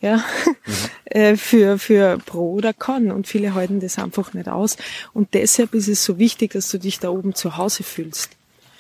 Ja, 0.01 0.17
mhm. 0.17 0.55
Äh, 1.11 1.37
für, 1.37 1.79
für 1.79 2.19
Pro 2.19 2.53
oder 2.53 2.75
Con. 2.75 3.11
Und 3.11 3.27
viele 3.27 3.55
halten 3.55 3.81
das 3.81 3.99
einfach 3.99 4.35
nicht 4.35 4.49
aus. 4.49 4.77
Und 5.15 5.33
deshalb 5.33 5.73
ist 5.73 5.89
es 5.89 6.05
so 6.05 6.19
wichtig, 6.19 6.53
dass 6.53 6.71
du 6.71 6.79
dich 6.79 6.99
da 6.99 7.09
oben 7.09 7.35
zu 7.35 7.57
Hause 7.57 7.83
fühlst. 7.83 8.33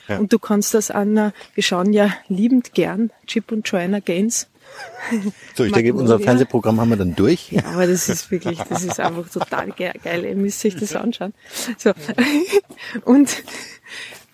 Ja. 0.08 0.18
Und 0.18 0.32
du 0.32 0.38
kannst 0.38 0.74
das 0.74 0.90
an, 0.90 1.32
wir 1.54 1.62
schauen 1.62 1.94
ja 1.94 2.12
liebend 2.28 2.74
gern 2.74 3.10
Chip 3.26 3.50
und 3.50 3.66
Joanna 3.66 4.00
Gaines 4.00 4.46
so, 5.54 5.64
ich 5.64 5.72
denke, 5.72 5.94
unser 5.94 6.18
Fernsehprogramm 6.18 6.80
haben 6.80 6.90
wir 6.90 6.96
dann 6.96 7.14
durch. 7.14 7.52
Ja, 7.52 7.64
aber 7.66 7.86
das 7.86 8.08
ist 8.08 8.30
wirklich, 8.30 8.58
das 8.68 8.84
ist 8.84 9.00
einfach 9.00 9.28
total 9.28 9.72
geil. 9.72 10.24
Ihr 10.24 10.36
müsst 10.36 10.64
euch 10.64 10.76
das 10.76 10.94
anschauen. 10.94 11.32
So. 11.76 11.92
Und 13.04 13.42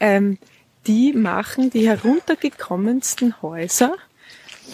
ähm, 0.00 0.38
die 0.86 1.12
machen 1.12 1.70
die 1.70 1.88
heruntergekommensten 1.88 3.40
Häuser, 3.42 3.94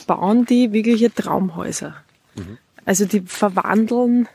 bauen 0.06 0.46
die 0.46 0.72
wirkliche 0.72 1.12
Traumhäuser. 1.14 1.96
Mhm. 2.34 2.58
Also 2.84 3.04
die 3.04 3.20
verwandeln 3.20 4.28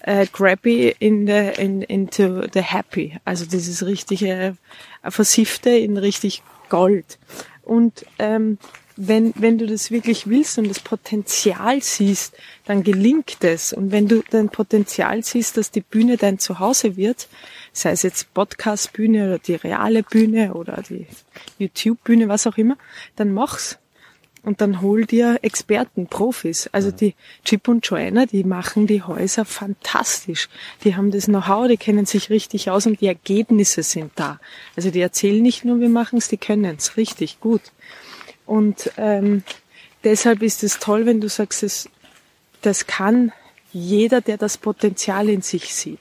äh, 0.00 0.26
Grabby 0.32 0.94
in 0.98 1.26
the, 1.26 1.60
in, 1.60 1.82
into 1.82 2.42
the 2.52 2.62
Happy. 2.62 3.18
Also 3.24 3.44
dieses 3.44 3.84
richtige 3.84 4.56
äh, 5.02 5.10
Versiffte 5.10 5.70
in 5.70 5.96
richtig 5.96 6.42
Gold. 6.68 7.18
Und 7.62 8.06
ähm, 8.18 8.58
wenn, 8.96 9.34
wenn 9.36 9.58
du 9.58 9.66
das 9.66 9.90
wirklich 9.90 10.26
willst 10.26 10.58
und 10.58 10.68
das 10.68 10.80
Potenzial 10.80 11.82
siehst, 11.82 12.34
dann 12.64 12.82
gelingt 12.82 13.36
es. 13.42 13.72
Und 13.72 13.92
wenn 13.92 14.08
du 14.08 14.22
dein 14.30 14.48
Potenzial 14.48 15.22
siehst, 15.22 15.58
dass 15.58 15.70
die 15.70 15.82
Bühne 15.82 16.16
dein 16.16 16.38
Zuhause 16.38 16.96
wird, 16.96 17.28
sei 17.72 17.90
es 17.90 18.02
jetzt 18.02 18.32
Podcast-Bühne 18.32 19.26
oder 19.26 19.38
die 19.38 19.54
reale 19.54 20.02
Bühne 20.02 20.54
oder 20.54 20.82
die 20.88 21.06
YouTube-Bühne, 21.58 22.28
was 22.28 22.46
auch 22.46 22.56
immer, 22.56 22.78
dann 23.16 23.32
mach's. 23.32 23.78
Und 24.42 24.60
dann 24.60 24.80
hol 24.80 25.06
dir 25.06 25.40
Experten, 25.42 26.06
Profis. 26.06 26.68
Also 26.70 26.92
die 26.92 27.16
Chip 27.44 27.66
und 27.66 27.84
Joanna, 27.84 28.26
die 28.26 28.44
machen 28.44 28.86
die 28.86 29.02
Häuser 29.02 29.44
fantastisch. 29.44 30.48
Die 30.84 30.94
haben 30.94 31.10
das 31.10 31.24
Know-how, 31.24 31.66
die 31.66 31.76
kennen 31.76 32.06
sich 32.06 32.30
richtig 32.30 32.70
aus 32.70 32.86
und 32.86 33.00
die 33.00 33.08
Ergebnisse 33.08 33.82
sind 33.82 34.12
da. 34.14 34.38
Also 34.76 34.92
die 34.92 35.00
erzählen 35.00 35.42
nicht 35.42 35.64
nur, 35.64 35.80
wir 35.80 35.88
machen 35.88 36.18
es, 36.18 36.28
die 36.28 36.36
können 36.36 36.76
es 36.78 36.96
richtig 36.96 37.40
gut. 37.40 37.60
Und 38.46 38.90
ähm, 38.96 39.42
deshalb 40.04 40.42
ist 40.42 40.62
es 40.62 40.78
toll, 40.78 41.04
wenn 41.04 41.20
du 41.20 41.28
sagst, 41.28 41.62
es, 41.62 41.88
das 42.62 42.86
kann 42.86 43.32
jeder, 43.72 44.20
der 44.20 44.38
das 44.38 44.56
Potenzial 44.56 45.28
in 45.28 45.42
sich 45.42 45.74
sieht 45.74 46.00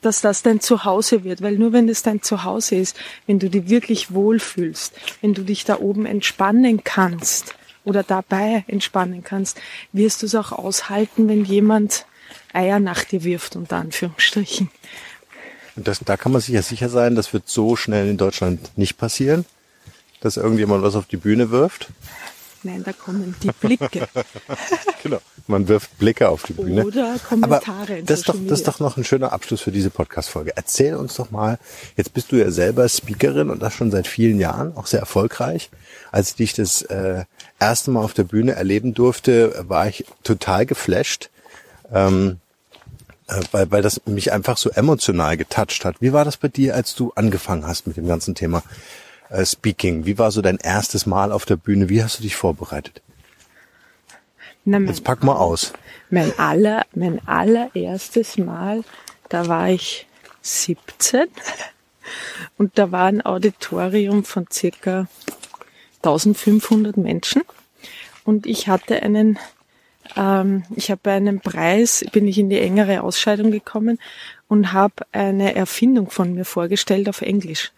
dass 0.00 0.20
das 0.20 0.42
dein 0.42 0.60
Zuhause 0.60 1.24
wird, 1.24 1.42
weil 1.42 1.56
nur 1.56 1.72
wenn 1.72 1.88
es 1.88 2.02
dein 2.02 2.22
Zuhause 2.22 2.76
ist, 2.76 2.96
wenn 3.26 3.38
du 3.38 3.50
dich 3.50 3.68
wirklich 3.68 4.12
wohlfühlst, 4.12 4.94
wenn 5.20 5.34
du 5.34 5.42
dich 5.42 5.64
da 5.64 5.78
oben 5.78 6.06
entspannen 6.06 6.84
kannst 6.84 7.54
oder 7.84 8.02
dabei 8.02 8.64
entspannen 8.68 9.24
kannst, 9.24 9.60
wirst 9.92 10.22
du 10.22 10.26
es 10.26 10.34
auch 10.34 10.52
aushalten, 10.52 11.28
wenn 11.28 11.44
jemand 11.44 12.06
Eier 12.52 12.80
nach 12.80 13.04
dir 13.04 13.24
wirft, 13.24 13.56
unter 13.56 13.76
Anführungsstrichen. 13.76 14.70
Und 15.76 15.88
das, 15.88 16.00
da 16.04 16.16
kann 16.16 16.32
man 16.32 16.40
sich 16.40 16.54
ja 16.54 16.62
sicher 16.62 16.88
sein, 16.88 17.14
das 17.14 17.32
wird 17.32 17.48
so 17.48 17.76
schnell 17.76 18.08
in 18.08 18.16
Deutschland 18.16 18.76
nicht 18.76 18.98
passieren, 18.98 19.44
dass 20.20 20.36
irgendjemand 20.36 20.82
was 20.82 20.96
auf 20.96 21.06
die 21.06 21.16
Bühne 21.16 21.50
wirft. 21.50 21.88
Nein, 22.64 22.82
da 22.84 22.92
kommen 22.92 23.36
die 23.42 23.50
Blicke. 23.52 24.08
genau. 25.02 25.18
Man 25.46 25.68
wirft 25.68 25.96
Blicke 25.98 26.28
auf 26.28 26.42
die 26.42 26.54
Bühne. 26.54 26.84
Oder 26.84 27.16
Kommentare. 27.26 27.92
Aber 27.94 28.02
das 28.02 28.20
ist, 28.20 28.28
doch, 28.28 28.34
das 28.46 28.58
ist 28.58 28.68
doch 28.68 28.80
noch 28.80 28.96
ein 28.96 29.04
schöner 29.04 29.32
Abschluss 29.32 29.60
für 29.60 29.70
diese 29.70 29.90
Podcast-Folge. 29.90 30.52
Erzähl 30.56 30.96
uns 30.96 31.14
doch 31.14 31.30
mal, 31.30 31.58
jetzt 31.96 32.14
bist 32.14 32.32
du 32.32 32.36
ja 32.36 32.50
selber 32.50 32.88
Speakerin 32.88 33.50
und 33.50 33.62
das 33.62 33.74
schon 33.74 33.92
seit 33.92 34.08
vielen 34.08 34.40
Jahren, 34.40 34.76
auch 34.76 34.86
sehr 34.86 35.00
erfolgreich. 35.00 35.70
Als 36.10 36.30
ich 36.30 36.36
dich 36.36 36.52
das 36.54 36.82
äh, 36.82 37.24
erste 37.60 37.92
Mal 37.92 38.02
auf 38.02 38.14
der 38.14 38.24
Bühne 38.24 38.52
erleben 38.52 38.92
durfte, 38.92 39.64
war 39.68 39.86
ich 39.86 40.04
total 40.24 40.66
geflasht, 40.66 41.30
ähm, 41.92 42.38
äh, 43.28 43.40
weil, 43.52 43.70
weil 43.70 43.82
das 43.82 44.00
mich 44.06 44.32
einfach 44.32 44.56
so 44.58 44.70
emotional 44.70 45.36
getoucht 45.36 45.84
hat. 45.84 45.96
Wie 46.00 46.12
war 46.12 46.24
das 46.24 46.36
bei 46.36 46.48
dir, 46.48 46.74
als 46.74 46.96
du 46.96 47.12
angefangen 47.14 47.66
hast 47.66 47.86
mit 47.86 47.96
dem 47.96 48.08
ganzen 48.08 48.34
Thema? 48.34 48.64
Äh, 49.30 49.44
Speaking? 49.44 50.06
Wie 50.06 50.18
war 50.18 50.30
so 50.30 50.42
dein 50.42 50.58
erstes 50.58 51.06
Mal 51.06 51.32
auf 51.32 51.44
der 51.44 51.56
Bühne? 51.56 51.88
Wie 51.88 52.02
hast 52.02 52.18
du 52.18 52.22
dich 52.22 52.36
vorbereitet? 52.36 53.02
Na, 54.64 54.78
Jetzt 54.78 55.04
pack 55.04 55.22
mal 55.22 55.36
aus. 55.36 55.72
Mein 56.10 56.38
aller, 56.38 56.84
mein 56.94 57.26
allererstes 57.26 58.38
Mal, 58.38 58.84
da 59.28 59.48
war 59.48 59.70
ich 59.70 60.06
17 60.42 61.26
und 62.56 62.78
da 62.78 62.92
war 62.92 63.06
ein 63.06 63.24
Auditorium 63.24 64.24
von 64.24 64.46
circa 64.50 65.06
1500 66.02 66.96
Menschen 66.96 67.42
und 68.24 68.46
ich 68.46 68.68
hatte 68.68 69.02
einen, 69.02 69.38
ähm, 70.16 70.64
ich 70.76 70.90
habe 70.90 71.00
bei 71.02 71.14
einem 71.14 71.40
Preis, 71.40 72.04
bin 72.12 72.28
ich 72.28 72.38
in 72.38 72.50
die 72.50 72.60
engere 72.60 73.02
Ausscheidung 73.02 73.50
gekommen 73.50 73.98
und 74.48 74.72
habe 74.72 75.06
eine 75.12 75.54
Erfindung 75.54 76.10
von 76.10 76.34
mir 76.34 76.44
vorgestellt 76.44 77.08
auf 77.08 77.20
Englisch 77.20 77.72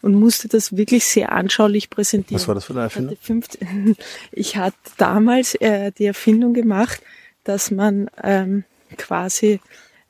und 0.00 0.14
musste 0.14 0.48
das 0.48 0.76
wirklich 0.76 1.04
sehr 1.06 1.32
anschaulich 1.32 1.90
präsentieren. 1.90 2.40
Was 2.40 2.48
war 2.48 2.54
das 2.54 2.64
für 2.64 2.72
eine 2.72 2.82
Erfindung? 2.82 3.16
Ich 4.32 4.56
hatte 4.56 4.76
damals 4.96 5.54
äh, 5.56 5.92
die 5.92 6.06
Erfindung 6.06 6.54
gemacht, 6.54 7.02
dass 7.44 7.70
man 7.70 8.10
ähm, 8.22 8.64
quasi 8.96 9.60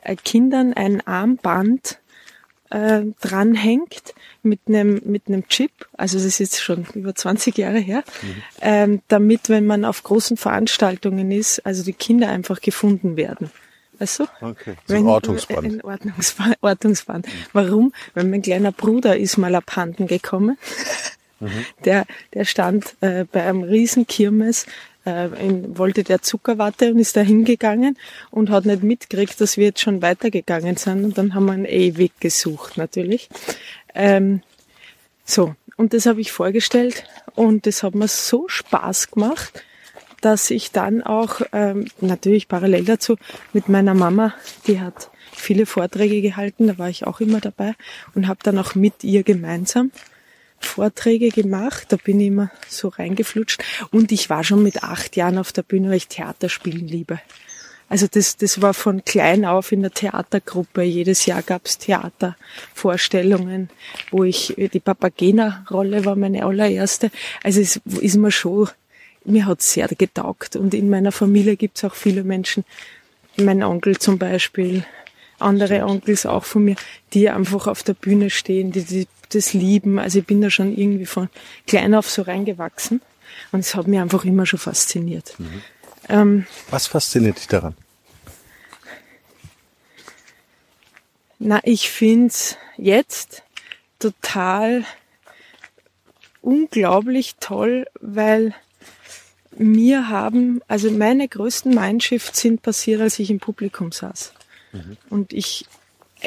äh, 0.03 0.17
Kindern 0.17 0.73
ein 0.73 1.07
Armband 1.07 1.99
äh, 2.71 3.03
dranhängt 3.21 4.15
mit 4.43 4.61
einem 4.67 5.01
mit 5.05 5.29
einem 5.29 5.47
Chip, 5.49 5.71
also 5.93 6.17
das 6.17 6.25
ist 6.25 6.39
jetzt 6.39 6.63
schon 6.63 6.87
über 6.95 7.15
20 7.15 7.57
Jahre 7.59 7.79
her, 7.79 8.03
mhm. 8.23 8.43
ähm, 8.61 9.03
damit, 9.09 9.49
wenn 9.49 9.67
man 9.67 9.85
auf 9.85 10.03
großen 10.03 10.37
Veranstaltungen 10.37 11.31
ist, 11.31 11.65
also 11.67 11.85
die 11.85 11.93
Kinder 11.93 12.29
einfach 12.29 12.61
gefunden 12.61 13.17
werden. 13.17 13.51
Weißt 14.03 14.19
du? 14.19 14.25
Okay. 14.41 14.75
So 14.89 14.97
ein 14.97 15.07
Ortungsband. 15.07 15.65
Ein 15.65 15.81
Ordnungsband. 15.83 16.57
Ortungsband. 16.61 17.27
Warum? 17.53 17.93
Weil 18.15 18.25
mein 18.25 18.43
kleiner 18.43 18.73
Bruder 18.73 19.17
ist 19.17 19.37
mal 19.37 19.55
abhanden 19.55 20.09
gekommen. 20.09 20.59
Mhm. 21.39 21.65
Der, 21.85 22.07
der 22.35 22.45
stand 22.45 22.97
äh, 23.01 23.25
bei 23.25 23.43
einem 23.43 23.63
riesen 23.63 24.07
Kirmes, 24.07 24.67
äh, 25.07 25.27
in, 25.45 25.77
wollte 25.77 26.05
der 26.05 26.23
Zuckerwatte 26.23 26.93
und 26.93 26.99
ist 26.99 27.17
da 27.17 27.21
hingegangen 27.21 27.97
und 28.31 28.51
hat 28.51 28.65
nicht 28.65 28.83
mitgekriegt, 28.83 29.41
dass 29.41 29.57
wir 29.57 29.67
jetzt 29.67 29.81
schon 29.81 30.03
weitergegangen 30.03 30.77
sind. 30.77 31.05
Und 31.05 31.19
dann 31.19 31.35
haben 31.35 31.47
wir 31.47 31.53
einen 31.53 31.65
E-Weg 31.65 32.21
gesucht, 32.21 32.79
natürlich. 32.79 33.29
Ähm, 33.95 34.43
so, 35.25 35.55
und 35.77 35.95
das 35.95 36.07
habe 36.07 36.21
ich 36.21 36.33
vorgestellt 36.33 37.05
und 37.35 37.67
das 37.67 37.85
hat 37.85 37.95
mir 37.95 38.09
so 38.09 38.49
Spaß 38.49 39.13
gemacht, 39.13 39.63
dass 40.23 40.51
ich 40.51 40.73
dann 40.73 41.03
auch 41.03 41.43
ähm, 41.53 41.87
natürlich 42.01 42.49
parallel 42.49 42.85
dazu 42.85 43.17
mit 43.53 43.69
meiner 43.69 43.95
Mama, 43.95 44.35
die 44.67 44.81
hat 44.81 45.11
viele 45.33 45.67
Vorträge 45.67 46.23
gehalten, 46.23 46.69
da 46.69 46.79
war 46.79 46.89
ich 46.89 47.07
auch 47.07 47.21
immer 47.21 47.41
dabei 47.41 47.75
und 48.15 48.29
habe 48.29 48.41
dann 48.43 48.59
auch 48.59 48.75
mit 48.75 49.05
ihr 49.05 49.23
gemeinsam 49.23 49.91
Vorträge 50.61 51.31
gemacht. 51.31 51.87
Da 51.91 51.97
bin 51.97 52.21
ich 52.21 52.29
immer 52.29 52.51
so 52.69 52.89
reingeflutscht. 52.89 53.63
Und 53.91 54.13
ich 54.13 54.31
war 54.31 54.45
schon 54.45 54.63
mit 54.63 54.83
acht 54.83 55.17
Jahren 55.17 55.39
auf 55.39 55.53
der 55.53 55.63
Bühne, 55.63 55.89
weil 55.89 55.97
ich 55.97 56.09
Theater 56.09 56.49
spielen 56.49 56.87
liebe. 56.87 57.21
Also 57.89 58.07
das, 58.11 58.39
das 58.39 58.63
war 58.63 58.73
von 58.73 59.05
klein 59.05 59.45
auf 59.45 59.71
in 59.71 59.83
der 59.83 59.91
Theatergruppe. 59.91 60.83
Jedes 60.83 61.27
Jahr 61.27 61.43
gab's 61.43 61.77
Theatervorstellungen, 61.77 63.69
wo 64.11 64.25
ich 64.25 64.55
die 64.57 64.81
Papagena-Rolle 64.81 66.07
war 66.07 66.17
meine 66.17 66.47
allererste. 66.47 67.11
Also 67.43 67.61
es 67.61 67.81
ist 68.01 68.17
mir 68.17 68.31
schon 68.31 68.69
mir 69.25 69.47
hat's 69.47 69.73
sehr 69.73 69.89
getaugt. 69.89 70.57
Und 70.57 70.75
in 70.75 70.91
meiner 70.91 71.13
Familie 71.13 71.57
gibt's 71.57 71.85
auch 71.85 71.95
viele 71.95 72.25
Menschen, 72.25 72.65
mein 73.37 73.63
Onkel 73.63 73.99
zum 73.99 74.19
Beispiel, 74.19 74.85
andere 75.39 75.85
Onkels 75.85 76.27
auch 76.27 76.45
von 76.45 76.65
mir, 76.65 76.77
die 77.13 77.29
einfach 77.29 77.67
auf 77.67 77.83
der 77.83 77.95
Bühne 77.95 78.31
stehen, 78.31 78.73
die, 78.73 78.85
die 78.85 79.09
das 79.31 79.53
lieben. 79.55 79.99
Also 79.99 80.21
ich 80.21 80.27
bin 80.27 80.41
da 80.41 80.51
schon 80.51 80.77
irgendwie 80.77 81.07
von 81.07 81.29
klein 81.67 81.95
auf 81.95 82.11
so 82.11 82.23
reingewachsen. 82.23 83.01
Und 83.51 83.61
es 83.61 83.75
hat 83.75 83.87
mich 83.87 83.99
einfach 83.99 84.25
immer 84.25 84.47
schon 84.47 84.59
fasziniert. 84.59 85.35
Mhm. 85.39 85.63
Ähm, 86.09 86.47
Was 86.71 86.87
fasziniert 86.87 87.39
dich 87.39 87.49
daran? 87.49 87.75
Na, 91.39 91.61
ich 91.65 91.91
find's 91.91 92.57
jetzt 92.77 93.43
total 93.99 94.85
unglaublich 96.41 97.37
toll, 97.41 97.87
weil 98.01 98.55
mir 99.57 100.09
haben, 100.09 100.61
also 100.69 100.91
meine 100.91 101.29
größten 101.29 101.75
Mindshift 101.75 102.35
sind 102.35 102.63
passiert, 102.63 103.01
als 103.01 103.19
ich 103.19 103.31
im 103.31 103.39
Publikum 103.39 103.93
saß. 103.93 104.33
Mhm. 104.73 104.97
Und 105.11 105.33
ich 105.33 105.67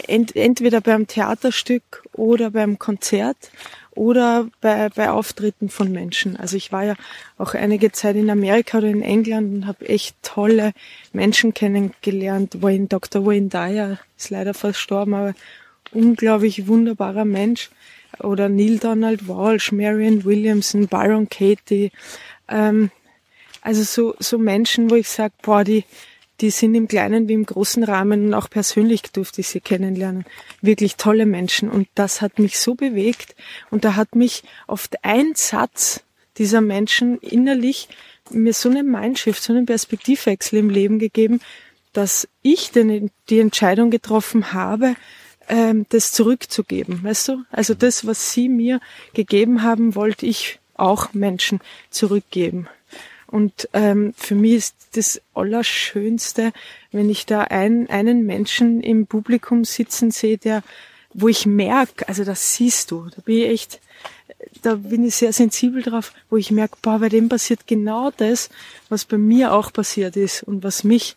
ent, 0.08 0.36
entweder 0.36 0.82
beim 0.82 1.08
Theaterstück 1.08 2.04
oder 2.14 2.52
beim 2.52 2.78
Konzert 2.80 3.38
oder 3.92 4.48
bei, 4.62 4.90
bei 4.90 5.10
Auftritten 5.10 5.70
von 5.70 5.92
Menschen. 5.92 6.36
Also 6.36 6.58
ich 6.58 6.72
war 6.72 6.84
ja 6.84 6.96
auch 7.38 7.54
einige 7.54 7.92
Zeit 7.92 8.16
in 8.16 8.30
Amerika 8.30 8.80
oder 8.80 8.88
in 8.88 9.02
England 9.02 9.54
und 9.54 9.68
habe 9.68 9.88
echt 9.88 10.16
tolle 10.22 10.74
Menschen 11.14 11.54
kennengelernt. 11.54 12.62
Wayne, 12.62 12.88
Dr. 12.88 13.26
Wayne 13.26 13.48
Dyer 13.48 14.00
ist 14.18 14.30
leider 14.30 14.54
verstorben, 14.54 15.14
aber 15.14 15.34
unglaublich 15.92 16.68
wunderbarer 16.68 17.26
Mensch. 17.26 17.70
Oder 18.20 18.48
Neil 18.48 18.80
Donald 18.80 19.28
Walsh, 19.28 19.72
Marion 19.72 20.24
Williamson, 20.24 20.88
Byron 20.88 21.28
Katie. 21.28 21.92
Ähm, 22.48 22.92
also 23.66 23.82
so, 23.84 24.16
so 24.20 24.38
Menschen, 24.38 24.92
wo 24.92 24.96
ich 24.96 25.10
sage, 25.10 25.34
boah, 25.42 25.64
die, 25.64 25.86
die 26.40 26.52
sind 26.52 26.76
im 26.76 26.88
kleinen 26.88 27.28
wie 27.28 27.34
im 27.34 27.48
großen 27.48 27.84
Rahmen 27.84 28.28
und 28.28 28.34
auch 28.36 28.48
persönlich 28.48 29.02
durfte 29.02 29.42
ich 29.42 29.48
sie 29.48 29.60
kennenlernen. 29.60 30.24
Wirklich 30.62 30.98
tolle 30.98 31.26
Menschen. 31.26 31.70
Und 31.70 31.88
das 31.96 32.22
hat 32.22 32.38
mich 32.38 32.60
so 32.60 32.76
bewegt. 32.76 33.36
Und 33.72 33.84
da 33.84 33.96
hat 33.96 34.16
mich 34.16 34.44
oft 34.68 35.04
ein 35.04 35.34
Satz 35.34 36.04
dieser 36.38 36.62
Menschen 36.62 37.18
innerlich 37.20 37.90
mir 38.30 38.54
so 38.54 38.70
eine 38.70 38.84
Mindshift, 38.84 39.42
so 39.42 39.52
einen 39.52 39.66
Perspektivwechsel 39.66 40.60
im 40.60 40.70
Leben 40.70 41.00
gegeben, 41.00 41.42
dass 41.92 42.28
ich 42.44 42.70
denn 42.70 43.10
die 43.30 43.40
Entscheidung 43.40 43.90
getroffen 43.90 44.54
habe, 44.54 44.96
ähm, 45.48 45.88
das 45.90 46.12
zurückzugeben. 46.12 47.04
Weißt 47.04 47.30
du? 47.30 47.44
Also 47.52 47.74
das, 47.74 48.06
was 48.06 48.32
sie 48.32 48.48
mir 48.48 48.80
gegeben 49.14 49.64
haben, 49.64 49.96
wollte 49.96 50.28
ich 50.28 50.60
auch 50.76 51.14
Menschen 51.14 51.62
zurückgeben. 51.90 52.68
Und 53.28 53.70
ähm, 53.74 54.14
für 54.16 54.36
mich 54.36 54.56
ist 54.56 54.76
das 54.94 55.22
Allerschönste, 55.34 56.54
wenn 56.92 57.10
ich 57.10 57.26
da 57.26 57.42
ein, 57.42 57.90
einen 57.90 58.26
Menschen 58.26 58.82
im 58.82 59.08
Publikum 59.08 59.66
sitzen 59.66 60.12
sehe, 60.12 60.38
der, 60.38 60.64
wo 61.14 61.28
ich 61.28 61.46
merke, 61.46 62.08
also 62.08 62.24
das 62.24 62.56
siehst 62.56 62.92
du, 62.92 63.08
da 63.16 63.22
bin 63.22 63.38
ich 63.38 63.50
echt, 63.50 63.82
da 64.62 64.76
bin 64.76 65.06
ich 65.06 65.16
sehr 65.16 65.34
sensibel 65.34 65.82
drauf, 65.82 66.14
wo 66.30 66.38
ich 66.38 66.52
merke, 66.52 66.78
boah, 66.82 67.00
bei 67.00 67.10
dem 67.10 67.30
passiert 67.30 67.68
genau 67.68 68.12
das, 68.16 68.50
was 68.90 69.06
bei 69.06 69.18
mir 69.18 69.54
auch 69.54 69.74
passiert 69.74 70.16
ist 70.16 70.44
und 70.44 70.64
was 70.64 70.84
mich 70.84 71.16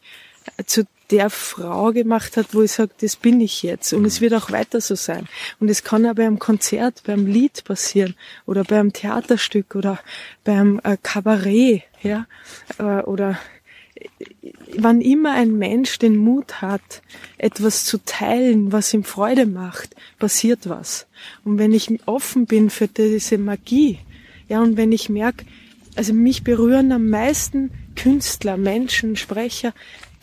zu 0.66 0.86
der 1.10 1.30
Frau 1.30 1.92
gemacht 1.92 2.36
hat, 2.36 2.54
wo 2.54 2.62
ich 2.62 2.72
sage, 2.72 2.90
das 3.00 3.16
bin 3.16 3.40
ich 3.40 3.62
jetzt. 3.62 3.92
Und 3.92 4.04
es 4.04 4.20
wird 4.20 4.34
auch 4.34 4.50
weiter 4.50 4.80
so 4.80 4.94
sein. 4.94 5.26
Und 5.58 5.70
es 5.70 5.82
kann 5.82 6.04
auch 6.06 6.14
beim 6.14 6.38
Konzert, 6.38 7.02
beim 7.06 7.26
Lied 7.26 7.64
passieren 7.64 8.14
oder 8.46 8.64
beim 8.64 8.92
Theaterstück 8.92 9.74
oder 9.74 10.00
beim 10.44 10.80
äh, 10.84 10.96
Kabarett, 11.02 11.84
ja, 12.02 12.26
äh, 12.78 13.02
oder 13.02 13.38
wann 14.76 15.00
immer 15.00 15.32
ein 15.32 15.58
Mensch 15.58 15.98
den 15.98 16.16
Mut 16.16 16.60
hat, 16.60 17.02
etwas 17.36 17.84
zu 17.84 17.98
teilen, 18.04 18.70
was 18.70 18.94
ihm 18.94 19.04
Freude 19.04 19.46
macht, 19.46 19.96
passiert 20.18 20.68
was. 20.68 21.06
Und 21.44 21.58
wenn 21.58 21.72
ich 21.72 21.90
offen 22.06 22.46
bin 22.46 22.70
für 22.70 22.86
diese 22.86 23.38
Magie, 23.38 23.98
ja, 24.48 24.60
und 24.62 24.76
wenn 24.76 24.92
ich 24.92 25.08
merke, 25.08 25.44
also 25.96 26.12
mich 26.12 26.44
berühren 26.44 26.92
am 26.92 27.08
meisten 27.08 27.70
Künstler, 27.96 28.56
Menschen, 28.56 29.16
Sprecher, 29.16 29.72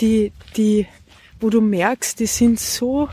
die, 0.02 0.32
die, 0.56 0.88
wo 1.40 1.50
du 1.50 1.62
merkst, 1.62 2.20
die 2.20 2.26
sind 2.28 2.60
so 2.60 3.10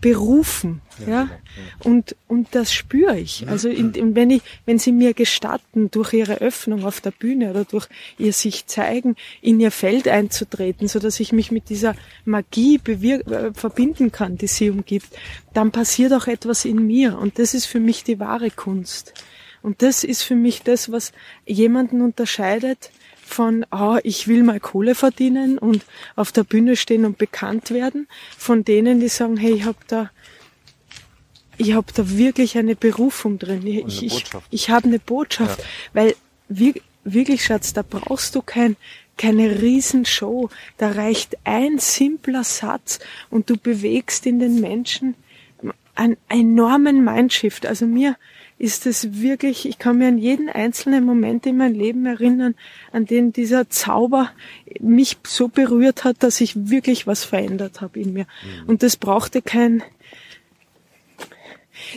berufen, 0.00 0.80
ja, 0.98 1.08
ja? 1.08 1.22
Genau, 1.24 1.36
und 1.84 2.16
und 2.26 2.48
das 2.52 2.72
spüre 2.72 3.18
ich. 3.18 3.48
Also 3.48 3.68
in, 3.68 3.92
in, 3.92 4.14
wenn 4.14 4.30
ich, 4.30 4.42
wenn 4.66 4.78
sie 4.78 4.90
mir 4.90 5.14
gestatten, 5.14 5.90
durch 5.90 6.12
ihre 6.12 6.40
Öffnung 6.40 6.84
auf 6.84 7.00
der 7.00 7.12
Bühne 7.12 7.50
oder 7.50 7.64
durch 7.64 7.86
ihr 8.18 8.32
sich 8.32 8.66
zeigen, 8.66 9.16
in 9.40 9.60
ihr 9.60 9.70
Feld 9.70 10.08
einzutreten, 10.08 10.88
so 10.88 10.98
dass 10.98 11.20
ich 11.20 11.32
mich 11.32 11.52
mit 11.52 11.68
dieser 11.68 11.94
Magie 12.24 12.80
äh, 12.84 13.52
verbinden 13.54 14.10
kann, 14.12 14.36
die 14.36 14.48
sie 14.48 14.70
umgibt, 14.70 15.08
dann 15.52 15.70
passiert 15.70 16.12
auch 16.12 16.26
etwas 16.26 16.64
in 16.64 16.86
mir 16.86 17.18
und 17.18 17.38
das 17.38 17.54
ist 17.54 17.66
für 17.66 17.80
mich 17.80 18.02
die 18.02 18.18
wahre 18.18 18.50
Kunst. 18.50 19.14
Und 19.62 19.82
das 19.82 20.02
ist 20.02 20.22
für 20.22 20.34
mich 20.34 20.62
das, 20.62 20.90
was 20.90 21.12
jemanden 21.46 22.00
unterscheidet, 22.02 22.90
von, 23.32 23.64
ah, 23.70 23.98
ich 24.02 24.28
will 24.28 24.42
mal 24.42 24.60
Kohle 24.60 24.94
verdienen 24.94 25.58
und 25.58 25.84
auf 26.16 26.32
der 26.32 26.44
Bühne 26.44 26.76
stehen 26.76 27.04
und 27.04 27.18
bekannt 27.18 27.70
werden, 27.70 28.08
von 28.36 28.64
denen, 28.64 29.00
die 29.00 29.08
sagen, 29.08 29.36
hey, 29.36 29.52
ich 29.52 29.64
habe 29.64 29.78
da, 29.88 30.10
ich 31.56 31.74
habe 31.74 31.92
da 31.94 32.10
wirklich 32.10 32.58
eine 32.58 32.76
Berufung 32.76 33.38
drin. 33.38 33.66
Ich, 33.66 34.02
ich, 34.02 34.24
ich 34.50 34.70
habe 34.70 34.88
eine 34.88 34.98
Botschaft, 34.98 35.60
ja. 35.60 35.66
weil 35.92 36.16
wir, 36.48 36.74
wirklich, 37.04 37.44
Schatz, 37.44 37.72
da 37.72 37.82
brauchst 37.82 38.34
du 38.34 38.42
kein, 38.42 38.76
keine 39.16 39.60
Riesenshow. 39.60 40.50
Da 40.78 40.92
reicht 40.92 41.36
ein 41.44 41.78
simpler 41.78 42.44
Satz 42.44 42.98
und 43.30 43.50
du 43.50 43.56
bewegst 43.56 44.26
in 44.26 44.38
den 44.38 44.60
Menschen 44.60 45.14
einen 45.94 46.16
enormen 46.28 47.04
Mindshift. 47.04 47.66
Also 47.66 47.86
mir, 47.86 48.16
ist 48.58 48.86
es 48.86 49.20
wirklich, 49.20 49.68
ich 49.68 49.78
kann 49.78 49.98
mir 49.98 50.08
an 50.08 50.18
jeden 50.18 50.48
einzelnen 50.48 51.04
Moment 51.04 51.46
in 51.46 51.56
meinem 51.56 51.74
Leben 51.74 52.06
erinnern, 52.06 52.54
an 52.92 53.06
den 53.06 53.32
dieser 53.32 53.68
Zauber 53.68 54.30
mich 54.80 55.16
so 55.26 55.48
berührt 55.48 56.04
hat, 56.04 56.22
dass 56.22 56.40
ich 56.40 56.68
wirklich 56.70 57.06
was 57.06 57.24
verändert 57.24 57.80
habe 57.80 58.00
in 58.00 58.12
mir. 58.12 58.24
Mhm. 58.24 58.68
Und 58.68 58.82
das 58.82 58.96
brauchte 58.96 59.42
kein, 59.42 59.82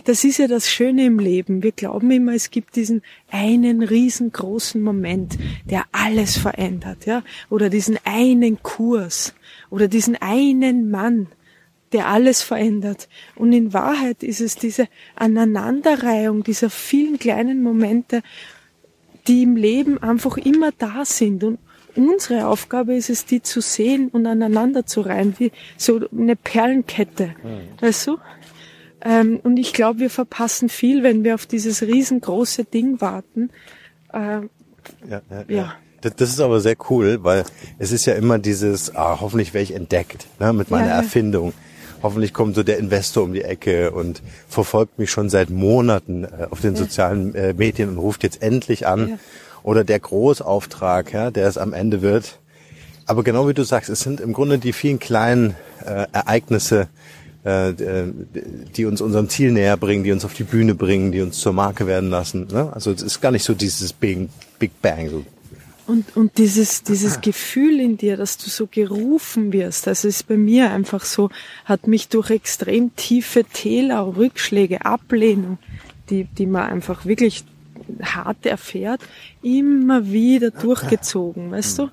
das 0.06 0.24
ist 0.24 0.40
ja 0.40 0.48
das 0.48 0.70
Schöne 0.70 1.06
im 1.06 1.20
Leben. 1.20 1.64
Wir 1.64 1.72
glauben 1.72 2.10
immer, 2.12 2.34
es 2.34 2.52
gibt 2.52 2.76
diesen 2.76 3.02
einen 3.30 3.84
riesengroßen 3.84 4.82
Moment, 4.82 5.38
der 5.70 5.86
alles 5.92 6.38
verändert, 6.38 7.06
ja, 7.06 7.24
oder 7.50 7.70
diesen 7.70 8.00
einen 8.04 8.62
Kurs 8.64 9.36
oder 9.70 9.88
diesen 9.88 10.16
einen 10.16 10.90
Mann 10.90 11.28
der 11.96 12.10
alles 12.10 12.42
verändert. 12.42 13.08
Und 13.36 13.54
in 13.54 13.72
Wahrheit 13.74 14.22
ist 14.22 14.42
es 14.42 14.58
diese 14.58 14.90
Aneinanderreihung 15.16 16.44
dieser 16.44 16.70
vielen 16.70 17.18
kleinen 17.20 17.64
Momente, 17.64 18.22
die 19.28 19.44
im 19.44 19.56
Leben 19.56 20.04
einfach 20.04 20.36
immer 20.36 20.72
da 20.78 21.06
sind. 21.06 21.42
Und 21.46 21.58
unsere 21.96 22.48
Aufgabe 22.48 22.96
ist 22.96 23.10
es, 23.10 23.26
die 23.26 23.42
zu 23.42 23.62
sehen 23.62 24.10
und 24.10 24.26
aneinander 24.28 24.86
zu 24.86 25.00
reihen, 25.00 25.36
wie 25.38 25.54
so 25.78 26.02
eine 26.12 26.36
Perlenkette. 26.36 27.28
Mhm. 27.42 27.80
Weißt 27.80 28.08
du? 28.08 28.18
Ähm, 29.02 29.40
und 29.42 29.56
ich 29.56 29.72
glaube, 29.72 30.00
wir 30.00 30.10
verpassen 30.10 30.68
viel, 30.68 31.02
wenn 31.02 31.24
wir 31.24 31.36
auf 31.36 31.46
dieses 31.46 31.82
riesengroße 31.82 32.66
Ding 32.66 33.00
warten. 33.00 33.52
Ähm, 34.14 34.50
ja, 35.10 35.22
ja, 35.30 35.46
ja. 35.48 35.76
Das 36.02 36.30
ist 36.30 36.42
aber 36.42 36.60
sehr 36.60 36.76
cool, 36.90 37.20
weil 37.24 37.46
es 37.80 37.94
ist 37.94 38.06
ja 38.06 38.16
immer 38.16 38.38
dieses, 38.38 38.94
ah, 38.96 39.22
hoffentlich 39.22 39.54
werde 39.54 39.64
ich 39.64 39.74
entdeckt 39.74 40.28
ne, 40.40 40.52
mit 40.52 40.70
meiner 40.70 40.90
ja, 40.90 40.98
Erfindung 40.98 41.54
hoffentlich 42.06 42.34
kommt 42.34 42.56
so 42.56 42.64
der 42.64 42.78
Investor 42.78 43.24
um 43.24 43.34
die 43.34 43.42
Ecke 43.42 43.92
und 43.92 44.22
verfolgt 44.48 45.00
mich 45.00 45.10
schon 45.10 45.30
seit 45.30 45.50
Monaten 45.50 46.24
äh, 46.24 46.48
auf 46.52 46.62
den 46.62 46.76
sozialen 46.76 47.34
äh, 47.34 47.54
Medien 47.54 47.90
und 47.90 47.98
ruft 47.98 48.24
jetzt 48.24 48.42
endlich 48.42 48.88
an. 48.88 49.20
Oder 49.64 49.84
der 49.84 50.00
Großauftrag, 50.00 51.12
ja, 51.12 51.32
der 51.32 51.48
es 51.48 51.58
am 51.58 51.74
Ende 51.74 52.04
wird. 52.04 52.40
Aber 53.08 53.24
genau 53.24 53.48
wie 53.48 53.56
du 53.56 53.64
sagst, 53.64 53.90
es 53.90 54.02
sind 54.02 54.22
im 54.22 54.32
Grunde 54.32 54.60
die 54.60 54.74
vielen 54.74 55.00
kleinen 55.00 55.56
äh, 55.84 56.06
Ereignisse, 56.12 56.88
äh, 57.44 57.74
die 58.76 58.86
uns 58.86 59.02
unserem 59.02 59.28
Ziel 59.28 59.52
näher 59.52 59.76
bringen, 59.76 60.04
die 60.04 60.12
uns 60.12 60.24
auf 60.24 60.36
die 60.36 60.44
Bühne 60.44 60.76
bringen, 60.76 61.12
die 61.12 61.22
uns 61.22 61.40
zur 61.40 61.54
Marke 61.54 61.88
werden 61.88 62.12
lassen. 62.12 62.48
Ne? 62.52 62.70
Also 62.74 62.92
es 62.92 63.02
ist 63.02 63.22
gar 63.22 63.32
nicht 63.32 63.44
so 63.44 63.56
dieses 63.56 63.92
Big, 63.92 64.30
Big 64.60 64.80
Bang, 64.84 65.10
so 65.10 65.24
und, 65.88 66.16
und 66.18 66.38
dieses, 66.38 66.84
dieses 66.84 67.22
Gefühl 67.22 67.80
in 67.80 67.98
dir, 67.98 68.18
dass 68.18 68.38
du 68.38 68.50
so 68.50 68.68
gerufen 68.68 69.54
wirst, 69.54 69.88
das 69.88 70.04
ist 70.04 70.28
bei 70.28 70.38
mir 70.38 70.72
einfach 70.72 71.06
so, 71.06 71.30
hat 71.66 71.88
mich 71.88 72.10
durch 72.10 72.32
extrem 72.32 72.96
tiefe 72.96 73.44
Täler, 73.44 74.16
Rückschläge, 74.18 74.86
Ablehnung, 74.86 75.58
die, 76.10 76.24
die 76.24 76.48
man 76.48 76.64
einfach 76.64 77.06
wirklich 77.06 77.44
hart 78.02 78.46
erfährt, 78.46 79.02
immer 79.44 80.12
wieder 80.12 80.52
durchgezogen, 80.52 81.52
weißt 81.52 81.80
du? 81.80 81.90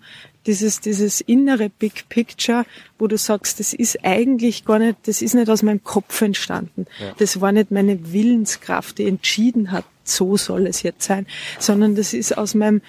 Dieses, 0.46 0.80
dieses 0.80 1.20
innere 1.20 1.68
Big 1.68 2.08
Picture, 2.08 2.64
wo 2.98 3.06
du 3.06 3.16
sagst, 3.16 3.60
das 3.60 3.72
ist 3.72 4.04
eigentlich 4.04 4.64
gar 4.64 4.80
nicht, 4.80 4.96
das 5.04 5.22
ist 5.22 5.34
nicht 5.34 5.48
aus 5.48 5.62
meinem 5.62 5.84
Kopf 5.84 6.20
entstanden. 6.20 6.86
Ja. 6.98 7.12
Das 7.18 7.40
war 7.40 7.52
nicht 7.52 7.70
meine 7.70 8.12
Willenskraft, 8.12 8.98
die 8.98 9.06
entschieden 9.06 9.70
hat, 9.70 9.84
so 10.02 10.36
soll 10.36 10.66
es 10.66 10.82
jetzt 10.82 11.04
sein, 11.04 11.26
sondern 11.60 11.94
das 11.94 12.12
ist 12.12 12.36
aus 12.36 12.54
meinem 12.54 12.82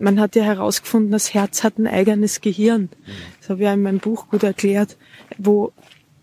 man 0.00 0.20
hat 0.20 0.36
ja 0.36 0.42
herausgefunden, 0.42 1.10
das 1.10 1.34
Herz 1.34 1.62
hat 1.62 1.78
ein 1.78 1.86
eigenes 1.86 2.40
Gehirn. 2.40 2.88
Das 3.40 3.50
habe 3.50 3.60
ich 3.60 3.64
ja 3.66 3.74
in 3.74 3.82
meinem 3.82 3.98
Buch 3.98 4.28
gut 4.28 4.42
erklärt, 4.42 4.96
wo, 5.38 5.72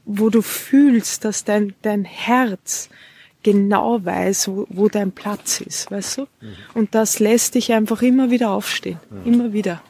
wo 0.06 0.30
du 0.30 0.42
fühlst, 0.42 1.26
dass 1.26 1.44
dein, 1.44 1.74
dein 1.82 2.06
Herz 2.06 2.90
genau 3.44 4.04
weiß, 4.04 4.50
wo, 4.50 4.68
wo 4.70 4.90
dein 4.90 5.12
Platz 5.12 5.62
ist, 5.62 5.90
weißt 5.92 6.18
du? 6.18 6.28
Und 6.74 6.96
das 6.96 7.20
lässt 7.20 7.56
dich 7.56 7.72
einfach 7.74 8.02
immer 8.02 8.30
wieder 8.32 8.52
aufstehen, 8.52 9.00
immer 9.26 9.54
wieder. 9.54 9.82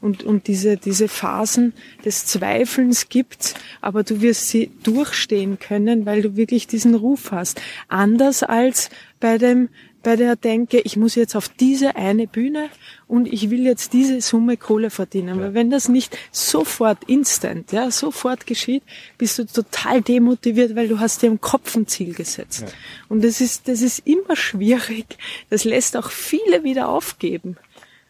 Und, 0.00 0.22
und 0.22 0.46
diese, 0.46 0.78
diese 0.78 1.08
Phasen 1.08 1.74
des 2.04 2.24
Zweifelns 2.24 3.10
gibt's, 3.10 3.54
aber 3.82 4.02
du 4.02 4.22
wirst 4.22 4.48
sie 4.48 4.70
durchstehen 4.82 5.58
können, 5.58 6.06
weil 6.06 6.22
du 6.22 6.36
wirklich 6.36 6.66
diesen 6.66 6.94
Ruf 6.94 7.32
hast. 7.32 7.60
Anders 7.88 8.42
als 8.42 8.88
bei 9.20 9.38
dem 9.38 9.68
bei 10.02 10.16
der 10.16 10.36
denke, 10.36 10.80
ich 10.80 10.96
muss 10.96 11.14
jetzt 11.14 11.36
auf 11.36 11.48
diese 11.48 11.96
eine 11.96 12.26
Bühne 12.26 12.70
und 13.06 13.30
ich 13.30 13.50
will 13.50 13.64
jetzt 13.64 13.92
diese 13.92 14.20
Summe 14.20 14.56
Kohle 14.56 14.90
verdienen. 14.90 15.36
Ja. 15.36 15.42
Weil 15.42 15.54
wenn 15.54 15.70
das 15.70 15.88
nicht 15.88 16.16
sofort 16.32 17.04
instant, 17.06 17.72
ja, 17.72 17.90
sofort 17.90 18.46
geschieht, 18.46 18.82
bist 19.18 19.38
du 19.38 19.44
total 19.44 20.00
demotiviert, 20.00 20.74
weil 20.74 20.88
du 20.88 21.00
hast 21.00 21.22
dir 21.22 21.26
im 21.26 21.40
Kopf 21.40 21.76
ein 21.76 21.86
Ziel 21.86 22.14
gesetzt. 22.14 22.62
Ja. 22.62 22.68
Und 23.08 23.24
das 23.24 23.40
ist, 23.40 23.68
das 23.68 23.82
ist 23.82 24.06
immer 24.06 24.36
schwierig. 24.36 25.18
Das 25.50 25.64
lässt 25.64 25.96
auch 25.96 26.10
viele 26.10 26.64
wieder 26.64 26.88
aufgeben. 26.88 27.56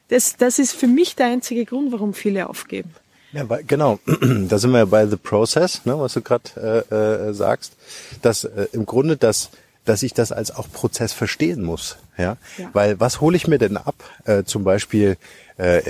Das, 0.08 0.36
das 0.36 0.58
ist 0.58 0.72
für 0.72 0.88
mich 0.88 1.16
der 1.16 1.26
einzige 1.26 1.64
Grund, 1.64 1.92
warum 1.92 2.14
viele 2.14 2.48
aufgeben. 2.48 2.90
Ja, 3.32 3.44
genau. 3.66 3.98
Da 4.48 4.58
sind 4.58 4.72
wir 4.72 4.78
ja 4.78 4.84
bei 4.84 5.06
The 5.06 5.16
Process, 5.16 5.84
ne, 5.84 5.98
was 5.98 6.14
du 6.14 6.20
gerade 6.20 6.86
äh, 6.90 7.28
äh, 7.28 7.32
sagst, 7.32 7.74
dass 8.22 8.44
äh, 8.44 8.66
im 8.72 8.86
Grunde 8.86 9.16
das 9.16 9.50
dass 9.84 10.02
ich 10.02 10.14
das 10.14 10.32
als 10.32 10.54
auch 10.54 10.70
Prozess 10.70 11.12
verstehen 11.12 11.62
muss. 11.62 11.96
Ja, 12.16 12.36
ja. 12.58 12.70
weil 12.72 13.00
was 13.00 13.20
hole 13.20 13.36
ich 13.36 13.48
mir 13.48 13.58
denn 13.58 13.76
ab? 13.76 13.94
Äh, 14.24 14.44
zum 14.44 14.62
Beispiel, 14.62 15.16
äh, 15.56 15.80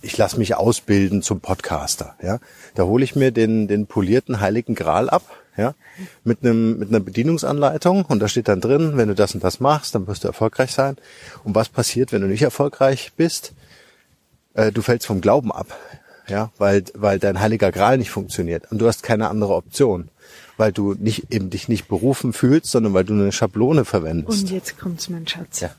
ich 0.00 0.16
lasse 0.16 0.38
mich 0.38 0.54
ausbilden 0.54 1.22
zum 1.22 1.40
Podcaster. 1.40 2.14
Ja, 2.22 2.38
da 2.74 2.84
hole 2.84 3.04
ich 3.04 3.16
mir 3.16 3.32
den 3.32 3.66
den 3.68 3.86
polierten 3.86 4.40
Heiligen 4.40 4.74
Gral 4.74 5.10
ab. 5.10 5.22
Ja, 5.56 5.74
mit 6.24 6.42
einem 6.42 6.78
mit 6.78 6.88
einer 6.88 7.00
Bedienungsanleitung 7.00 8.04
und 8.04 8.20
da 8.20 8.28
steht 8.28 8.48
dann 8.48 8.60
drin, 8.60 8.92
wenn 8.94 9.08
du 9.08 9.14
das 9.14 9.34
und 9.34 9.42
das 9.42 9.60
machst, 9.60 9.94
dann 9.94 10.06
wirst 10.06 10.24
du 10.24 10.28
erfolgreich 10.28 10.72
sein. 10.72 10.96
Und 11.44 11.54
was 11.54 11.68
passiert, 11.68 12.12
wenn 12.12 12.22
du 12.22 12.28
nicht 12.28 12.42
erfolgreich 12.42 13.12
bist? 13.16 13.52
Äh, 14.54 14.72
du 14.72 14.82
fällst 14.82 15.06
vom 15.06 15.20
Glauben 15.20 15.52
ab. 15.52 15.76
Ja, 16.30 16.50
weil 16.58 16.84
weil 16.94 17.18
dein 17.18 17.40
Heiliger 17.40 17.70
Gral 17.72 17.98
nicht 17.98 18.10
funktioniert 18.10 18.70
und 18.70 18.78
du 18.78 18.86
hast 18.86 19.02
keine 19.02 19.28
andere 19.28 19.54
Option 19.54 20.08
weil 20.60 20.72
du 20.72 20.94
nicht 20.94 21.32
eben 21.32 21.48
dich 21.48 21.68
nicht 21.68 21.88
berufen 21.88 22.34
fühlst, 22.34 22.70
sondern 22.70 22.92
weil 22.92 23.04
du 23.04 23.14
eine 23.14 23.32
Schablone 23.32 23.86
verwendest. 23.86 24.42
Und 24.42 24.50
jetzt 24.50 24.78
kommt's, 24.78 25.08
mein 25.08 25.26
Schatz. 25.26 25.60
Ja. 25.60 25.70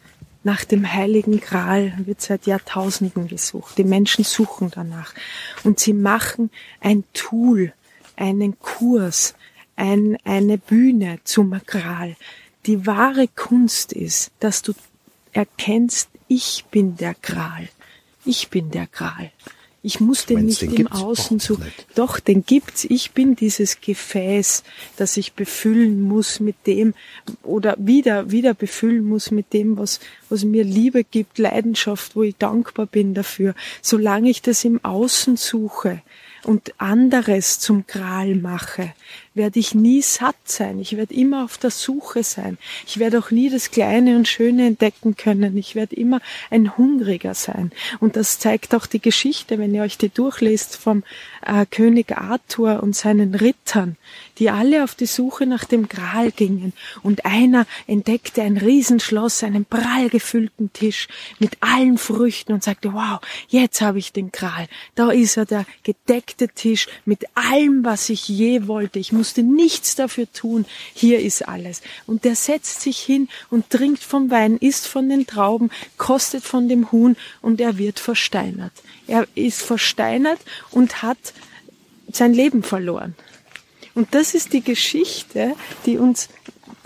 Nach 0.44 0.66
dem 0.66 0.92
heiligen 0.92 1.40
Gral 1.40 1.94
wird 2.00 2.20
seit 2.20 2.48
Jahrtausenden 2.48 3.28
gesucht. 3.28 3.78
Die 3.78 3.84
Menschen 3.84 4.24
suchen 4.24 4.72
danach. 4.74 5.14
Und 5.64 5.80
sie 5.80 5.94
machen 5.94 6.50
ein 6.80 7.04
Tool, 7.14 7.74
einen 8.16 8.58
Kurs, 8.60 9.36
ein, 9.76 10.18
eine 10.24 10.58
Bühne 10.58 11.20
zum 11.26 11.56
Gral. 11.68 12.16
Die 12.66 12.88
wahre 12.88 13.28
Kunst 13.28 13.94
ist, 13.94 14.32
dass 14.40 14.64
du 14.64 14.74
erkennst, 15.32 16.10
ich 16.28 16.66
bin 16.72 16.98
der 16.98 17.14
Gral. 17.22 17.70
Ich 18.26 18.50
bin 18.50 18.72
der 18.72 18.88
Gral. 18.88 19.32
Ich 19.84 20.00
muss 20.00 20.28
den 20.28 20.44
Meinst, 20.46 20.62
nicht 20.62 20.78
den 20.78 20.86
im 20.86 20.92
Außen 20.92 21.38
nicht? 21.38 21.88
Doch, 21.96 22.20
den 22.20 22.46
gibt's. 22.46 22.84
Ich 22.84 23.12
bin 23.12 23.36
dieses 23.36 23.82
Gefäß, 23.82 24.64
das 24.96 25.18
ich 25.18 25.34
befüllen 25.34 26.02
muss 26.02 26.40
mit 26.40 26.68
dem 26.68 26.94
oder 27.42 27.76
wieder, 27.80 28.30
wieder 28.30 28.54
befüllen 28.54 29.04
muss 29.04 29.32
mit 29.32 29.54
dem, 29.54 29.78
was, 29.78 30.00
was 30.30 30.44
mir 30.44 30.64
Liebe 30.64 31.04
gibt, 31.04 31.40
Leidenschaft, 31.40 32.16
wo 32.16 32.22
ich 32.22 32.36
dankbar 32.38 32.86
bin 32.86 33.16
dafür. 33.16 33.56
Solange 33.82 34.30
ich 34.30 34.44
das 34.44 34.64
im 34.66 34.86
Außen 34.86 35.36
suche 35.36 36.04
und 36.44 36.74
anderes 36.80 37.60
zum 37.60 37.86
Gral 37.88 38.36
mache, 38.36 38.94
werde 39.34 39.60
ich 39.60 39.74
nie 39.74 40.02
satt 40.02 40.36
sein. 40.44 40.80
Ich 40.80 40.98
werde 40.98 41.14
immer 41.14 41.46
auf 41.46 41.58
der 41.58 41.72
Suche 41.72 42.24
sein. 42.24 42.58
Ich 42.86 43.00
werde 43.00 43.20
auch 43.20 43.32
nie 43.32 43.50
das 43.50 43.72
Kleine 43.72 44.18
und 44.18 44.28
Schöne 44.28 44.68
entdecken 44.68 45.16
können. 45.16 45.56
Ich 45.58 45.76
werde 45.76 45.96
immer 45.96 46.20
ein 46.50 46.78
Hungriger 46.78 47.34
sein. 47.34 47.72
Und 48.00 48.18
das 48.18 48.40
zeigt 48.40 48.76
auch 48.76 48.86
die 48.86 49.02
Geschichte, 49.02 49.58
wenn 49.58 49.74
ihr 49.74 49.84
euch 49.84 49.98
die 49.98 50.10
durchlest 50.10 50.76
vom 50.76 51.04
äh, 51.46 51.66
König 51.66 52.18
Arthur 52.18 52.84
und 52.84 52.96
seinen 52.96 53.36
Rittern, 53.36 53.96
die 54.38 54.50
alle 54.50 54.84
auf 54.84 54.96
die 54.96 55.06
Suche 55.06 55.46
nach 55.46 55.64
dem 55.64 55.88
Gral 55.88 56.32
gingen. 56.32 56.74
Und 57.02 57.26
einer 57.26 57.66
entdeckte 57.88 58.42
ein 58.42 58.58
Riesenschloss, 58.58 59.44
einen 59.44 59.66
prall 59.66 60.10
gefüllten 60.10 60.74
Tisch 60.74 61.08
mit 61.40 61.58
allen 61.62 61.98
Früchten 61.98 62.52
und 62.54 62.64
sagte, 62.64 62.94
wow, 62.94 63.20
jetzt 63.48 63.82
habe 63.82 64.00
ich 64.00 64.12
den 64.12 64.32
Gral. 64.32 64.68
Da 64.96 65.10
ist 65.12 65.38
er, 65.38 65.46
der 65.46 65.66
gedeckte 65.84 66.50
Tisch 66.50 66.88
mit 67.06 67.26
allem, 67.36 67.86
was 67.86 68.10
ich 68.10 68.28
je 68.28 68.68
wollte. 68.68 69.00
Ich 69.00 69.12
musste 69.22 69.44
nichts 69.44 69.94
dafür 69.94 70.26
tun. 70.34 70.66
Hier 70.96 71.20
ist 71.20 71.48
alles. 71.48 71.84
Und 72.08 72.26
der 72.26 72.36
setzt 72.36 72.82
sich 72.82 72.98
hin 72.98 73.30
und 73.52 73.70
trinkt 73.70 74.02
vom 74.04 74.32
Wein, 74.32 74.58
isst 74.58 74.88
von 74.88 75.10
den 75.10 75.28
Trauben, 75.28 75.70
kostet 75.98 76.44
von 76.44 76.68
dem 76.68 76.92
Huhn 76.92 77.16
und 77.44 77.62
er 77.62 77.78
wird 77.78 78.00
versteinert. 78.00 78.74
Er 79.06 79.28
ist 79.36 79.62
versteinert 79.62 80.40
und 80.72 81.04
hat 81.04 81.20
sein 82.12 82.34
Leben 82.34 82.64
verloren. 82.64 83.14
Und 83.94 84.16
das 84.16 84.34
ist 84.34 84.54
die 84.54 84.64
Geschichte, 84.64 85.54
die 85.86 86.00
uns, 86.00 86.30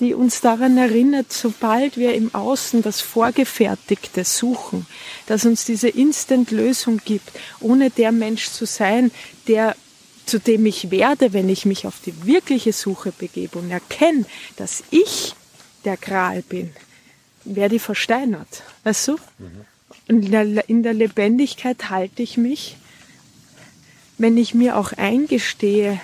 die 0.02 0.14
uns 0.14 0.42
daran 0.42 0.78
erinnert, 0.78 1.32
sobald 1.32 1.96
wir 1.96 2.16
im 2.16 2.36
Außen 2.36 2.82
das 2.82 3.00
Vorgefertigte 3.00 4.26
suchen, 4.26 4.88
dass 5.28 5.46
uns 5.46 5.64
diese 5.64 5.88
Instant-Lösung 5.88 7.00
gibt, 7.06 7.32
ohne 7.62 7.92
der 7.92 8.12
Mensch 8.12 8.50
zu 8.50 8.66
sein, 8.66 9.12
der 9.48 9.78
zu 10.26 10.40
dem 10.40 10.66
ich 10.66 10.92
werde, 10.92 11.34
wenn 11.34 11.50
ich 11.50 11.66
mich 11.66 11.86
auf 11.86 12.00
die 12.06 12.26
wirkliche 12.26 12.74
Suche 12.74 13.12
begebe 13.12 13.60
und 13.60 13.72
erkenne, 13.72 14.26
dass 14.58 14.84
ich 14.92 15.36
der 15.84 15.98
Gral 15.98 16.42
bin, 16.42 16.72
werde 17.44 17.76
ich 17.76 17.82
versteinert. 17.82 18.64
Weißt 18.84 19.10
du? 19.10 19.18
Und 20.08 20.26
in 20.26 20.32
der, 20.32 20.70
in 20.70 20.84
der 20.84 20.94
Lebendigkeit 20.94 21.90
halte 21.90 22.22
ich 22.24 22.38
mich, 22.38 22.78
wenn 24.18 24.38
ich 24.38 24.54
mir 24.54 24.78
auch 24.78 24.94
eingestehe, 24.94 26.00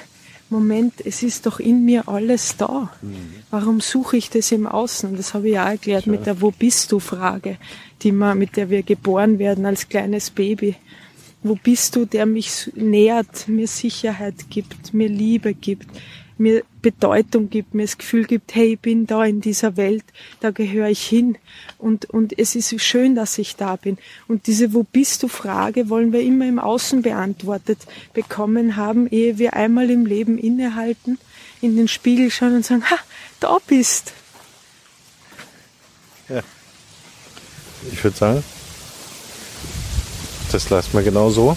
Moment, 0.49 0.95
es 1.05 1.23
ist 1.23 1.45
doch 1.45 1.61
in 1.61 1.85
mir 1.85 2.09
alles 2.09 2.57
da. 2.57 2.91
Warum 3.51 3.79
suche 3.79 4.17
ich 4.17 4.29
das 4.29 4.51
im 4.51 4.67
Außen? 4.67 5.15
Das 5.15 5.33
habe 5.33 5.47
ich 5.47 5.53
ja 5.53 5.69
erklärt 5.69 6.07
mit 6.07 6.25
der 6.25 6.41
Wo 6.41 6.51
bist 6.51 6.91
du 6.91 6.99
Frage, 6.99 7.57
die 8.01 8.11
man, 8.11 8.37
mit 8.37 8.57
der 8.57 8.69
wir 8.69 8.83
geboren 8.83 9.39
werden 9.39 9.65
als 9.65 9.87
kleines 9.87 10.29
Baby. 10.29 10.75
Wo 11.43 11.55
bist 11.55 11.95
du, 11.95 12.05
der 12.05 12.25
mich 12.25 12.71
nährt, 12.75 13.47
mir 13.47 13.67
Sicherheit 13.67 14.35
gibt, 14.49 14.93
mir 14.93 15.09
Liebe 15.09 15.53
gibt, 15.53 15.87
mir 16.37 16.63
Bedeutung 16.81 17.49
gibt, 17.49 17.73
mir 17.73 17.83
das 17.83 17.97
Gefühl 17.97 18.25
gibt, 18.25 18.55
hey, 18.55 18.73
ich 18.73 18.79
bin 18.79 19.05
da 19.05 19.23
in 19.23 19.41
dieser 19.41 19.77
Welt, 19.77 20.03
da 20.39 20.49
gehöre 20.51 20.89
ich 20.89 21.05
hin 21.05 21.37
und, 21.77 22.05
und 22.05 22.37
es 22.37 22.55
ist 22.55 22.79
schön, 22.81 23.15
dass 23.15 23.37
ich 23.37 23.55
da 23.55 23.75
bin. 23.75 23.97
Und 24.27 24.47
diese 24.47 24.73
Wo 24.73 24.83
bist 24.83 25.23
du 25.23 25.27
Frage 25.27 25.89
wollen 25.89 26.11
wir 26.11 26.21
immer 26.21 26.47
im 26.47 26.59
Außen 26.59 27.03
beantwortet 27.03 27.79
bekommen 28.13 28.75
haben, 28.75 29.07
ehe 29.07 29.37
wir 29.37 29.53
einmal 29.53 29.89
im 29.89 30.05
Leben 30.05 30.37
innehalten, 30.37 31.19
in 31.61 31.75
den 31.75 31.87
Spiegel 31.87 32.31
schauen 32.31 32.55
und 32.55 32.65
sagen, 32.65 32.83
ha, 32.89 32.97
da 33.39 33.57
bist. 33.67 34.13
Ich 37.91 38.03
würde 38.03 38.17
sagen, 38.17 38.43
das 40.51 40.69
lassen 40.69 40.93
wir 40.93 41.03
genau 41.03 41.29
so 41.29 41.55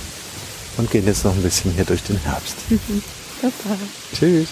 und 0.76 0.90
gehen 0.90 1.06
jetzt 1.06 1.24
noch 1.24 1.34
ein 1.34 1.42
bisschen 1.42 1.72
hier 1.72 1.84
durch 1.84 2.02
den 2.02 2.16
Herbst. 2.18 2.56
Baba. 3.42 3.76
Tschüss. 4.14 4.48